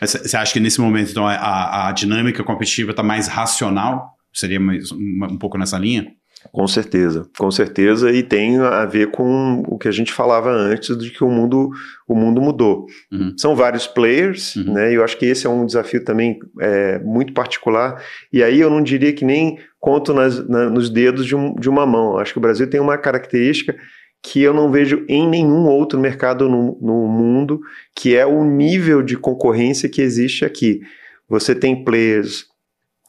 [0.00, 4.14] Você acha que nesse momento então, a, a dinâmica competitiva está mais racional?
[4.32, 6.06] Seria mais, um, um pouco nessa linha?
[6.52, 10.96] Com certeza, com certeza, e tem a ver com o que a gente falava antes
[10.96, 11.70] de que o mundo,
[12.06, 12.86] o mundo mudou.
[13.10, 13.34] Uhum.
[13.36, 14.74] São vários players, uhum.
[14.74, 14.92] né?
[14.92, 18.02] E eu acho que esse é um desafio também é, muito particular.
[18.32, 21.68] E aí eu não diria que nem conto nas, na, nos dedos de, um, de
[21.68, 22.12] uma mão.
[22.12, 23.76] Eu acho que o Brasil tem uma característica
[24.22, 27.60] que eu não vejo em nenhum outro mercado no, no mundo,
[27.94, 30.80] que é o nível de concorrência que existe aqui.
[31.28, 32.46] Você tem players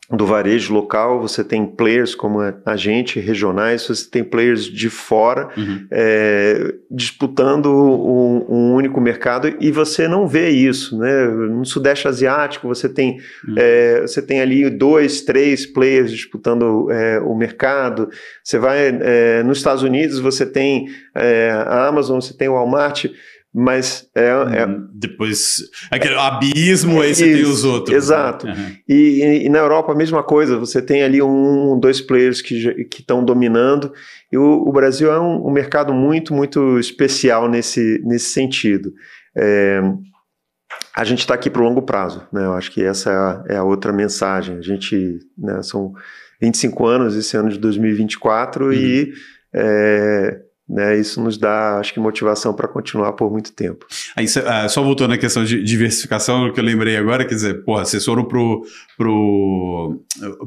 [0.10, 5.50] do varejo local, você tem players como a gente, regionais, você tem players de fora
[5.58, 5.86] uhum.
[5.92, 11.28] é, disputando um, um, único mercado e você não vê isso, né?
[11.28, 13.56] No Sudeste Asiático você tem uhum.
[13.58, 18.10] é, você tem ali dois, três players disputando é, o mercado.
[18.42, 23.08] Você vai é, nos Estados Unidos você tem é, a Amazon, você tem o Walmart
[23.60, 27.98] mas é, é, hum, depois aquele abismo aí você tem os outros né?
[27.98, 28.76] exato uhum.
[28.88, 33.02] e, e, na Europa a mesma coisa você tem ali um dois players que que
[33.02, 33.92] estão dominando
[34.32, 38.94] e o, o, Brasil é um, um, mercado muito muito especial nesse nesse sentido
[39.36, 39.82] é,
[40.96, 43.44] a gente está aqui para o longo prazo né eu acho que essa é a,
[43.56, 45.94] é a outra mensagem a gente né, são
[46.40, 48.74] 25 anos esse ano de 2024 uhum.
[48.74, 49.14] e
[49.52, 51.00] é, né?
[51.00, 53.86] Isso nos dá, acho que, motivação para continuar por muito tempo.
[54.16, 57.86] Aí, ah, só voltando à questão de diversificação, que eu lembrei agora, quer dizer, porra,
[57.86, 58.66] vocês foram pro,
[58.98, 60.00] pro,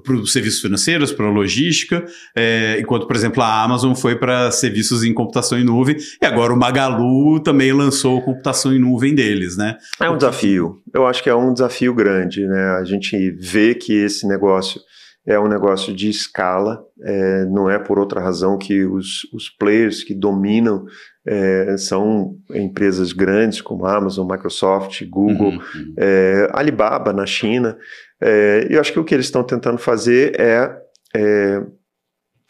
[0.04, 2.04] pro serviços financeiros, para logística,
[2.36, 6.52] é, enquanto, por exemplo, a Amazon foi para serviços em computação em nuvem, e agora
[6.52, 9.76] o Magalu também lançou computação em nuvem deles, né?
[9.98, 10.82] É um desafio.
[10.92, 12.76] Eu acho que é um desafio grande, né?
[12.80, 14.80] A gente vê que esse negócio
[15.26, 20.02] é um negócio de escala, é, não é por outra razão que os, os players
[20.02, 20.86] que dominam
[21.26, 25.94] é, são empresas grandes como Amazon, Microsoft, Google, uhum, uhum.
[25.98, 27.76] É, Alibaba na China.
[28.20, 30.74] É, eu acho que o que eles estão tentando fazer é,
[31.14, 31.62] é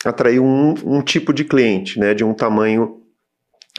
[0.05, 3.01] atrair um, um, tipo de cliente, né, de um tamanho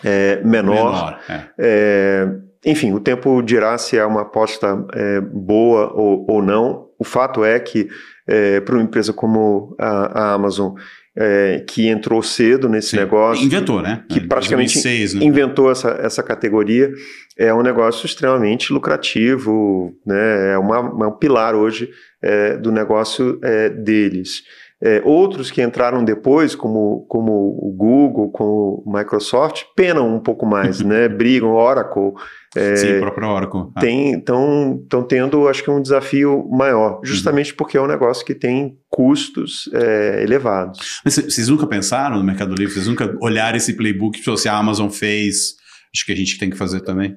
[0.03, 1.19] é, menor.
[1.27, 4.85] menor enfim, o tempo dirá se é uma aposta
[5.33, 6.89] boa ou, ou não.
[6.99, 7.89] O fato é que
[8.31, 10.73] é, para uma empresa como a, a Amazon,
[11.13, 12.97] é, que entrou cedo nesse Sim.
[12.97, 13.43] negócio.
[13.45, 14.05] Inventou, né?
[14.09, 15.25] Que praticamente 2006, né?
[15.25, 16.89] inventou essa, essa categoria.
[17.37, 20.53] É um negócio extremamente lucrativo, né?
[20.53, 21.89] é uma, uma um pilar hoje
[22.21, 24.43] é, do negócio é, deles.
[24.81, 30.45] É, outros que entraram depois, como, como o Google, como o Microsoft, penam um pouco
[30.45, 31.09] mais, né?
[31.09, 32.13] Brigam, Oracle.
[32.55, 33.61] É, Sim, próprio Oracle.
[33.75, 33.85] Ah.
[33.85, 37.57] Estão tendo, acho que, um desafio maior, justamente uhum.
[37.57, 41.01] porque é um negócio que tem custos é, elevados.
[41.03, 42.73] Mas vocês nunca pensaram no Mercado Livre?
[42.73, 45.55] Vocês nunca olharam esse playbook que tipo, a Amazon fez?
[45.95, 47.15] Acho que a gente tem que fazer também.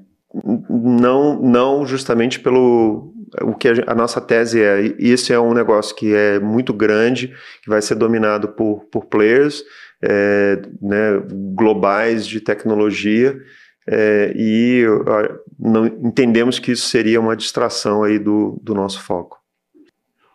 [0.68, 3.12] Não, não justamente pelo
[3.42, 7.32] o que a, a, nossa tese é, isso é um negócio que é muito grande,
[7.62, 9.62] que vai ser dominado por, por players
[10.02, 11.22] é, né,
[11.54, 13.36] globais de tecnologia,
[13.86, 14.84] é, e
[15.58, 19.43] não, entendemos que isso seria uma distração aí do, do nosso foco.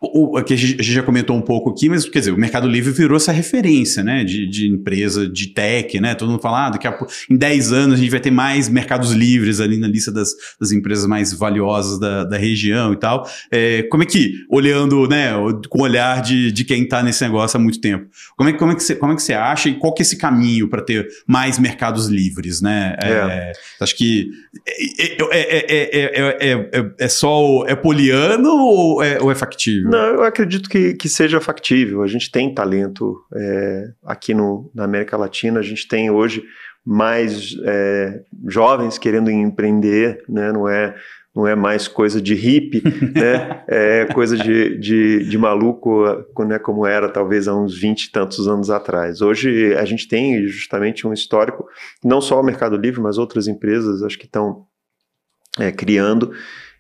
[0.02, 2.92] O, aqui a gente já comentou um pouco aqui, mas quer dizer, o Mercado Livre
[2.92, 6.88] virou essa referência, né, de, de empresa de tech, né, todo mundo fala, ah, daqui
[6.88, 10.10] a pouco, em 10 anos a gente vai ter mais mercados livres ali na lista
[10.10, 10.30] das,
[10.60, 13.28] das empresas mais valiosas da, da região e tal.
[13.52, 15.32] É, como é que, olhando, né,
[15.70, 18.72] com o olhar de, de quem está nesse negócio há muito tempo, como é, como,
[18.72, 20.82] é que você, como é que você acha e qual que é esse caminho para
[20.82, 22.96] ter mais mercados livres, né?
[23.04, 23.52] É, é.
[23.82, 24.30] Acho que
[24.66, 29.89] é, é, é, só, é poliano ou é, ou é factível?
[29.90, 32.04] Não, eu acredito que, que seja factível.
[32.04, 36.44] A gente tem talento é, aqui no, na América Latina, a gente tem hoje
[36.86, 40.52] mais é, jovens querendo empreender, né?
[40.52, 40.96] não, é,
[41.36, 42.82] não é mais coisa de hippie,
[43.14, 43.64] né?
[43.68, 46.04] é coisa de, de, de maluco,
[46.48, 46.58] né?
[46.58, 49.22] como era talvez há uns 20 e tantos anos atrás.
[49.22, 51.68] Hoje a gente tem justamente um histórico,
[52.04, 54.66] não só o Mercado Livre, mas outras empresas acho que estão
[55.60, 56.32] é, criando,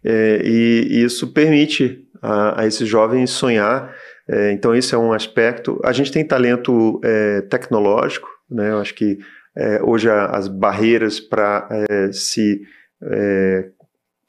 [0.04, 3.94] é, e, e isso permite a, a esses jovens sonhar.
[4.28, 5.80] É, então, esse é um aspecto.
[5.84, 8.72] A gente tem talento é, tecnológico, né?
[8.72, 9.18] Eu acho que
[9.58, 12.62] é, hoje a, as barreiras para é, se
[13.02, 13.70] é,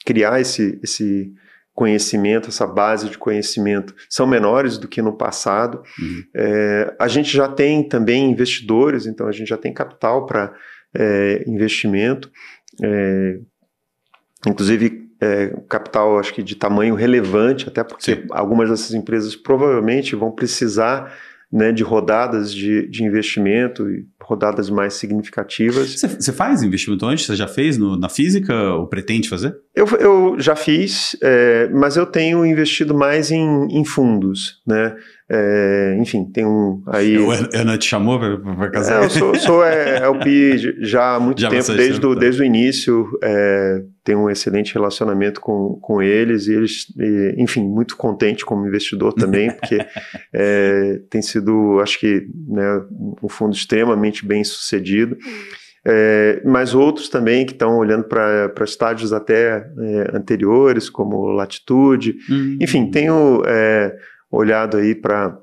[0.04, 1.32] criar esse, esse
[1.74, 5.82] conhecimento, essa base de conhecimento, são menores do que no passado.
[6.00, 6.24] Uhum.
[6.34, 10.52] É, a gente já tem também investidores, então a gente já tem capital para
[11.46, 12.28] investimento.
[14.44, 18.22] inclusive é, capital, acho que de tamanho relevante, até porque Sim.
[18.30, 21.12] algumas dessas empresas provavelmente vão precisar
[21.52, 26.00] né, de rodadas de, de investimento e rodadas mais significativas.
[26.00, 27.26] Você faz investimento antes?
[27.26, 29.56] Você já fez no, na física ou pretende fazer?
[29.74, 34.94] Eu, eu já fiz, é, mas eu tenho investido mais em, em fundos, né?
[35.28, 37.18] É, enfim, tem um aí.
[37.18, 39.02] O Ana te chamou para casar?
[39.02, 43.08] É, eu sou, sou LP já há muito já tempo, desde, do, desde o início.
[44.10, 49.12] Tenho um excelente relacionamento com, com eles e eles, e, enfim, muito contente como investidor
[49.12, 49.78] também, porque
[50.32, 52.82] é, tem sido, acho que, né,
[53.22, 55.16] um fundo extremamente bem sucedido.
[55.86, 62.16] É, mas outros também que estão olhando para estádios até é, anteriores, como Latitude.
[62.28, 62.58] Uhum.
[62.60, 63.96] Enfim, tenho é,
[64.28, 65.38] olhado aí para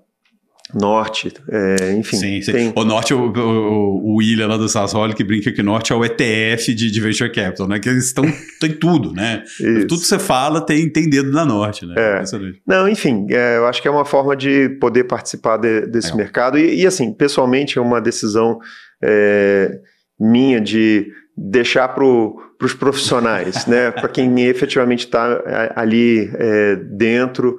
[0.74, 2.18] Norte, é, enfim.
[2.18, 2.52] Sim, sim.
[2.52, 2.74] Tem...
[2.76, 6.04] O Norte, o, o, o William lá do Sassoli que brinca que Norte é o
[6.04, 7.80] ETF de, de Venture Capital, né?
[7.80, 8.26] Que eles estão,
[8.60, 9.44] tem tudo, né?
[9.46, 9.88] Isso.
[9.88, 11.96] Tudo que você fala tem, tem dedo na Norte, né?
[11.98, 12.24] É.
[12.66, 16.58] Não, enfim, é, eu acho que é uma forma de poder participar de, desse mercado
[16.58, 18.60] e, e, assim, pessoalmente é uma decisão
[19.02, 19.80] é,
[20.20, 23.92] minha de deixar para os profissionais, né?
[23.96, 27.58] Para quem efetivamente está ali é, dentro.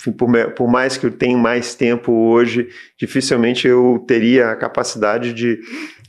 [0.00, 5.34] Enfim, por, por, mais que eu tenha mais tempo hoje, dificilmente eu teria a capacidade
[5.34, 5.60] de.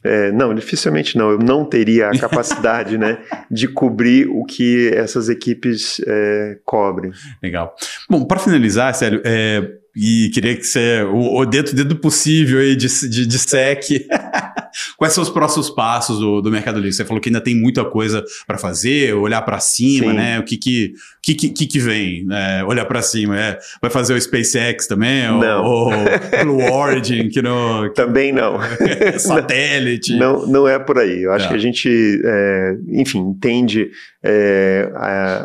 [0.03, 3.19] É, não, dificilmente não, eu não teria a capacidade né,
[3.51, 7.11] de cobrir o que essas equipes é, cobrem.
[7.43, 7.75] Legal.
[8.09, 12.59] Bom, para finalizar, Célio, é, e queria que você, o, o dentro, dentro do possível
[12.59, 14.07] aí de, de, de SEC,
[14.97, 16.93] quais são os próximos passos do, do Mercado Livre?
[16.93, 20.17] Você falou que ainda tem muita coisa para fazer, olhar para cima, Sim.
[20.17, 20.39] né?
[20.39, 22.25] O que que, que, que, que vem?
[22.31, 25.27] É, olhar para cima, é, vai fazer o SpaceX também?
[25.27, 25.63] Não.
[25.63, 25.93] Ou, ou
[26.43, 27.89] Blue Origin, que não...
[27.89, 28.59] Que, também não.
[29.19, 30.15] satélite.
[30.15, 31.23] Não, não é por aí.
[31.23, 31.49] Eu acho é.
[31.49, 33.89] que a gente, é, enfim, entende
[34.23, 34.91] é,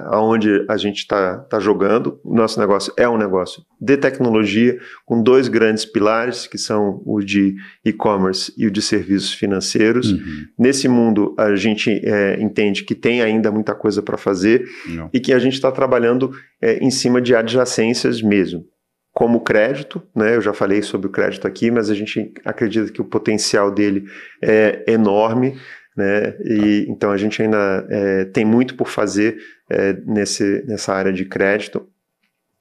[0.06, 2.20] aonde a gente está tá jogando.
[2.22, 7.20] O nosso negócio é um negócio de tecnologia, com dois grandes pilares, que são o
[7.20, 7.54] de
[7.84, 10.12] e-commerce e o de serviços financeiros.
[10.12, 10.46] Uhum.
[10.58, 15.08] Nesse mundo, a gente é, entende que tem ainda muita coisa para fazer Não.
[15.12, 18.64] e que a gente está trabalhando é, em cima de adjacências mesmo.
[19.12, 20.36] Como crédito, né?
[20.36, 24.04] eu já falei sobre o crédito aqui, mas a gente acredita que o potencial dele
[24.42, 25.56] é enorme.
[25.96, 26.34] Né?
[26.44, 29.38] E, então a gente ainda é, tem muito por fazer
[29.70, 31.88] é, nesse, nessa área de crédito.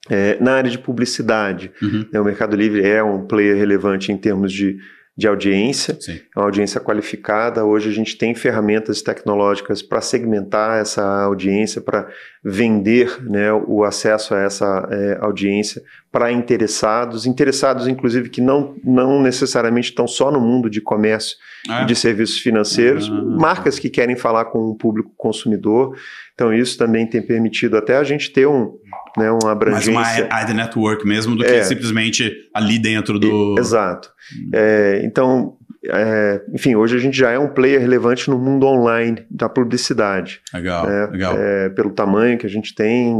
[0.10, 2.06] É, na área de publicidade, uhum.
[2.14, 4.78] né, o Mercado Livre é um player relevante em termos de,
[5.18, 6.20] de audiência, Sim.
[6.36, 7.66] é uma audiência qualificada.
[7.66, 12.08] Hoje a gente tem ferramentas tecnológicas para segmentar essa audiência, para
[12.48, 15.82] vender né, o acesso a essa é, audiência
[16.12, 21.38] para interessados, interessados inclusive que não, não necessariamente estão só no mundo de comércio
[21.68, 21.82] é.
[21.82, 23.36] e de serviços financeiros, uhum.
[23.39, 25.98] marcas que querem falar com o público consumidor.
[26.36, 28.78] Então isso também tem permitido até a gente ter um,
[29.18, 29.93] né, uma abrangência.
[29.93, 31.64] Mais uma ad network mesmo do que é.
[31.64, 33.56] simplesmente ali dentro do.
[33.58, 34.12] Exato.
[34.54, 35.58] É, então,
[35.90, 40.42] é, enfim, hoje a gente já é um player relevante no mundo online da publicidade.
[40.54, 41.08] Legal, né?
[41.12, 41.36] legal.
[41.38, 43.16] É, pelo tamanho que a gente tem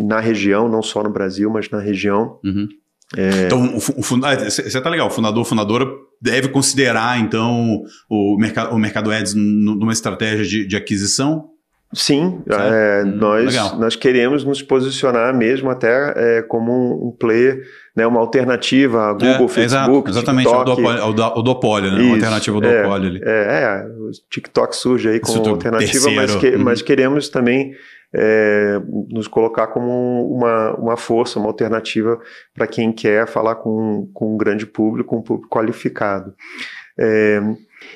[0.00, 2.38] na região, não só no Brasil, mas na região.
[2.44, 2.68] Uhum.
[3.16, 3.46] É...
[3.46, 5.86] Então, o, o, você tá legal, o fundador, fundadora
[6.20, 11.50] deve considerar, então, o mercado, o mercado Ads numa estratégia de, de aquisição?
[11.96, 17.62] Sim, é, hum, nós, nós queremos nos posicionar mesmo até é, como um, player,
[17.96, 20.70] né, uma alternativa a Google, é, Facebook, exatamente, TikTok.
[20.70, 21.96] O, duopólio, o duopólio, né?
[21.96, 23.22] Isso, uma alternativa ao é, duopólio ali.
[23.24, 26.62] É, é, o TikTok surge aí como alternativa, mas, que, uhum.
[26.62, 27.72] mas queremos também
[28.14, 28.78] é,
[29.10, 32.20] nos colocar como uma, uma força, uma alternativa
[32.54, 36.34] para quem quer falar com, com um grande público, um público qualificado.
[36.98, 37.40] É,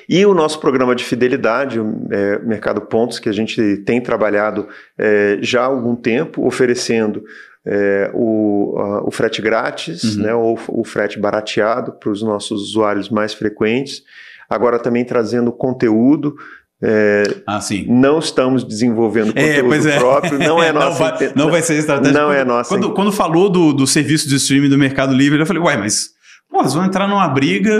[0.07, 1.79] e o nosso programa de fidelidade,
[2.11, 4.67] é, Mercado Pontos, que a gente tem trabalhado
[4.97, 7.23] é, já há algum tempo, oferecendo
[7.65, 10.23] é, o, a, o frete grátis, uhum.
[10.23, 14.03] né, ou o frete barateado para os nossos usuários mais frequentes.
[14.49, 16.35] Agora também trazendo conteúdo
[16.83, 20.87] é, ah, não estamos desenvolvendo é, conteúdo é, próprio, não é nossa.
[20.89, 22.11] não, vai, não vai ser estratégia.
[22.11, 22.69] Não quando, é nossa.
[22.69, 26.09] Quando, quando falou do, do serviço de streaming do Mercado Livre, eu falei, uai, mas
[26.51, 27.71] Pô, eles vão entrar numa briga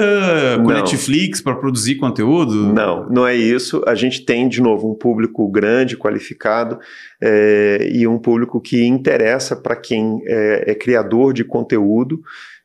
[0.64, 2.72] com a Netflix para produzir conteúdo?
[2.72, 3.84] Não, não é isso.
[3.86, 6.80] A gente tem, de novo, um público grande, qualificado
[7.22, 12.22] é, e um público que interessa para quem é, é, criador de conteúdo.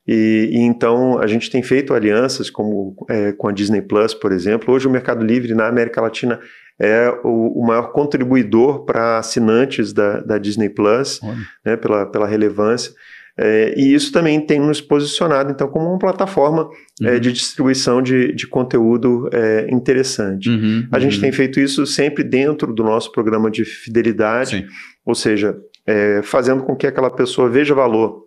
[0.07, 4.30] E, e, então a gente tem feito alianças como é, com a Disney Plus, por
[4.30, 4.72] exemplo.
[4.72, 6.38] Hoje o Mercado Livre na América Latina
[6.78, 11.20] é o, o maior contribuidor para assinantes da, da Disney Plus,
[11.64, 12.92] né, pela, pela relevância.
[13.39, 16.70] É, e isso também tem nos posicionado, então, como uma plataforma
[17.03, 17.14] é, uhum.
[17.14, 20.49] é, de distribuição de, de conteúdo é, interessante.
[20.49, 21.22] Uhum, a gente uhum.
[21.22, 24.66] tem feito isso sempre dentro do nosso programa de fidelidade, Sim.
[25.05, 25.55] ou seja,
[25.87, 28.26] é, fazendo com que aquela pessoa veja valor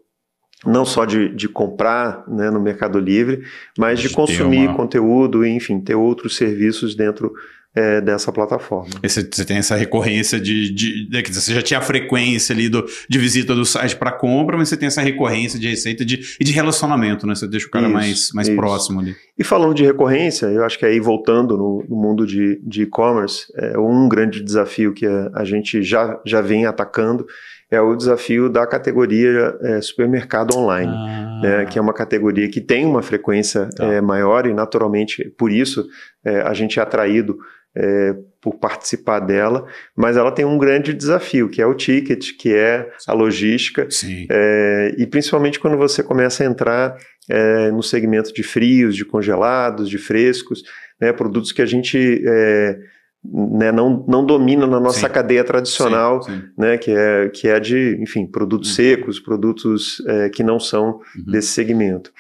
[0.66, 3.44] não só de, de comprar né, no Mercado Livre,
[3.78, 4.76] mas de, de consumir uma...
[4.76, 7.32] conteúdo, enfim, ter outros serviços dentro
[7.76, 8.90] é, dessa plataforma.
[9.04, 12.54] Você, você, tem essa recorrência de, de, de, Quer dizer, você já tinha a frequência
[12.54, 16.04] ali do, de visita do site para compra, mas você tem essa recorrência de receita
[16.04, 17.36] de, e de relacionamento, né?
[17.36, 19.16] Você deixa o cara isso, mais, mais próximo ali.
[19.38, 23.78] E falando de recorrência, eu acho que aí voltando no, no mundo de e-commerce, é
[23.78, 27.26] um grande desafio que a, a gente já, já vem atacando
[27.72, 31.40] é o desafio da categoria é, supermercado online, ah.
[31.42, 33.86] né, que é uma categoria que tem uma frequência tá.
[33.86, 35.88] é, maior e, naturalmente, por isso
[36.26, 37.38] é, a gente é atraído
[37.76, 39.66] é, por participar dela,
[39.96, 43.88] mas ela tem um grande desafio, que é o ticket, que é a logística,
[44.30, 46.98] é, e principalmente quando você começa a entrar
[47.30, 50.64] é, no segmento de frios, de congelados, de frescos,
[51.00, 52.80] né, produtos que a gente é,
[53.24, 55.14] né, não, não domina na nossa sim.
[55.14, 56.44] cadeia tradicional, sim, sim.
[56.58, 58.76] Né, que, é, que é de, enfim, produtos uhum.
[58.76, 61.32] secos, produtos é, que não são uhum.
[61.32, 62.12] desse segmento.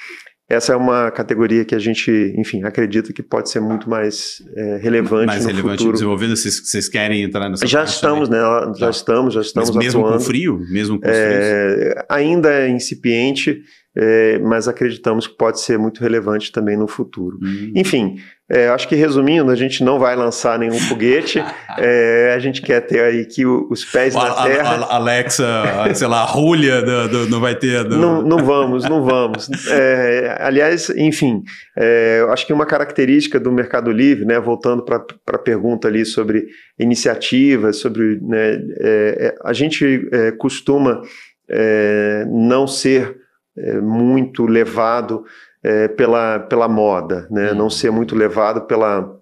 [0.49, 4.77] Essa é uma categoria que a gente, enfim, acredita que pode ser muito mais é,
[4.77, 5.93] relevante mais no relevante futuro.
[5.93, 6.35] desenvolvendo.
[6.35, 8.39] Vocês, vocês querem entrar nessa Já estamos, né?
[8.75, 8.89] Já tá.
[8.89, 10.17] estamos, já estamos Mas mesmo atuando.
[10.17, 10.59] com frio?
[10.71, 13.61] Mesmo com é, Ainda é incipiente,
[13.97, 17.37] é, mas acreditamos que pode ser muito relevante também no futuro.
[17.41, 17.71] Uhum.
[17.75, 18.17] Enfim,
[18.51, 21.39] é, acho que resumindo, a gente não vai lançar nenhum foguete,
[21.77, 24.75] é, a gente quer ter aí que os pés na terra.
[24.75, 25.45] A, a, Alexa,
[25.95, 27.83] sei lá, a Rúlia do, do, não vai ter.
[27.83, 27.97] Do...
[27.97, 29.49] Não, não vamos, não vamos.
[29.71, 31.43] É, aliás, enfim,
[31.77, 36.47] é, acho que uma característica do Mercado Livre, né, voltando para a pergunta ali sobre
[36.77, 38.19] iniciativas, sobre.
[38.21, 41.01] Né, é, a gente costuma
[42.27, 43.15] não ser
[43.81, 45.25] muito levado
[45.63, 47.51] é, pela, pela moda, né?
[47.51, 47.57] Uhum.
[47.57, 49.19] não ser muito levado pela,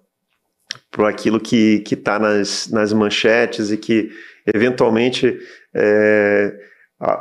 [0.90, 4.10] por aquilo que está nas, nas manchetes e que
[4.46, 5.38] eventualmente
[5.74, 6.54] é,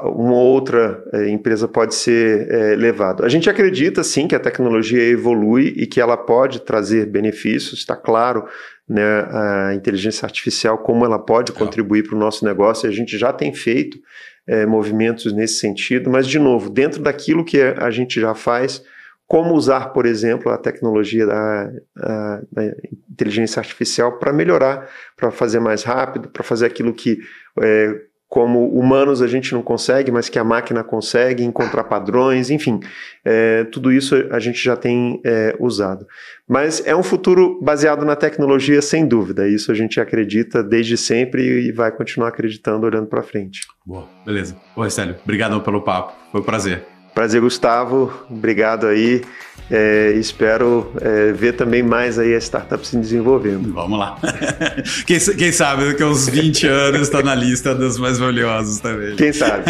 [0.04, 3.24] uma outra é, empresa pode ser é, levado.
[3.24, 7.96] A gente acredita sim que a tecnologia evolui e que ela pode trazer benefícios, está
[7.96, 8.48] claro,
[8.90, 13.32] né, a inteligência artificial, como ela pode contribuir para o nosso negócio, a gente já
[13.34, 14.00] tem feito
[14.48, 18.82] é, movimentos nesse sentido, mas, de novo, dentro daquilo que a gente já faz,
[19.28, 22.66] como usar, por exemplo, a tecnologia da, a, da
[23.12, 27.20] inteligência artificial para melhorar, para fazer mais rápido, para fazer aquilo que,
[27.62, 32.80] é, como humanos, a gente não consegue, mas que a máquina consegue, encontrar padrões, enfim,
[33.24, 36.06] é, tudo isso a gente já tem é, usado.
[36.48, 41.68] Mas é um futuro baseado na tecnologia, sem dúvida, isso a gente acredita desde sempre
[41.68, 43.62] e vai continuar acreditando olhando para frente.
[43.86, 44.58] Boa, beleza.
[44.76, 46.97] Oi, Célio, obrigado pelo papo, foi um prazer.
[47.18, 48.14] Prazer, Gustavo.
[48.30, 49.24] Obrigado aí.
[49.72, 53.74] É, espero é, ver também mais aí a startup se desenvolvendo.
[53.74, 54.20] Vamos lá.
[55.08, 59.16] quem, quem, sabe daqui a uns 20 anos está na lista dos mais valiosos também.
[59.16, 59.64] Quem sabe.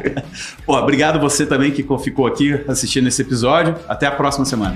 [0.64, 3.76] Pô, obrigado você também que ficou aqui assistindo esse episódio.
[3.86, 4.74] Até a próxima semana.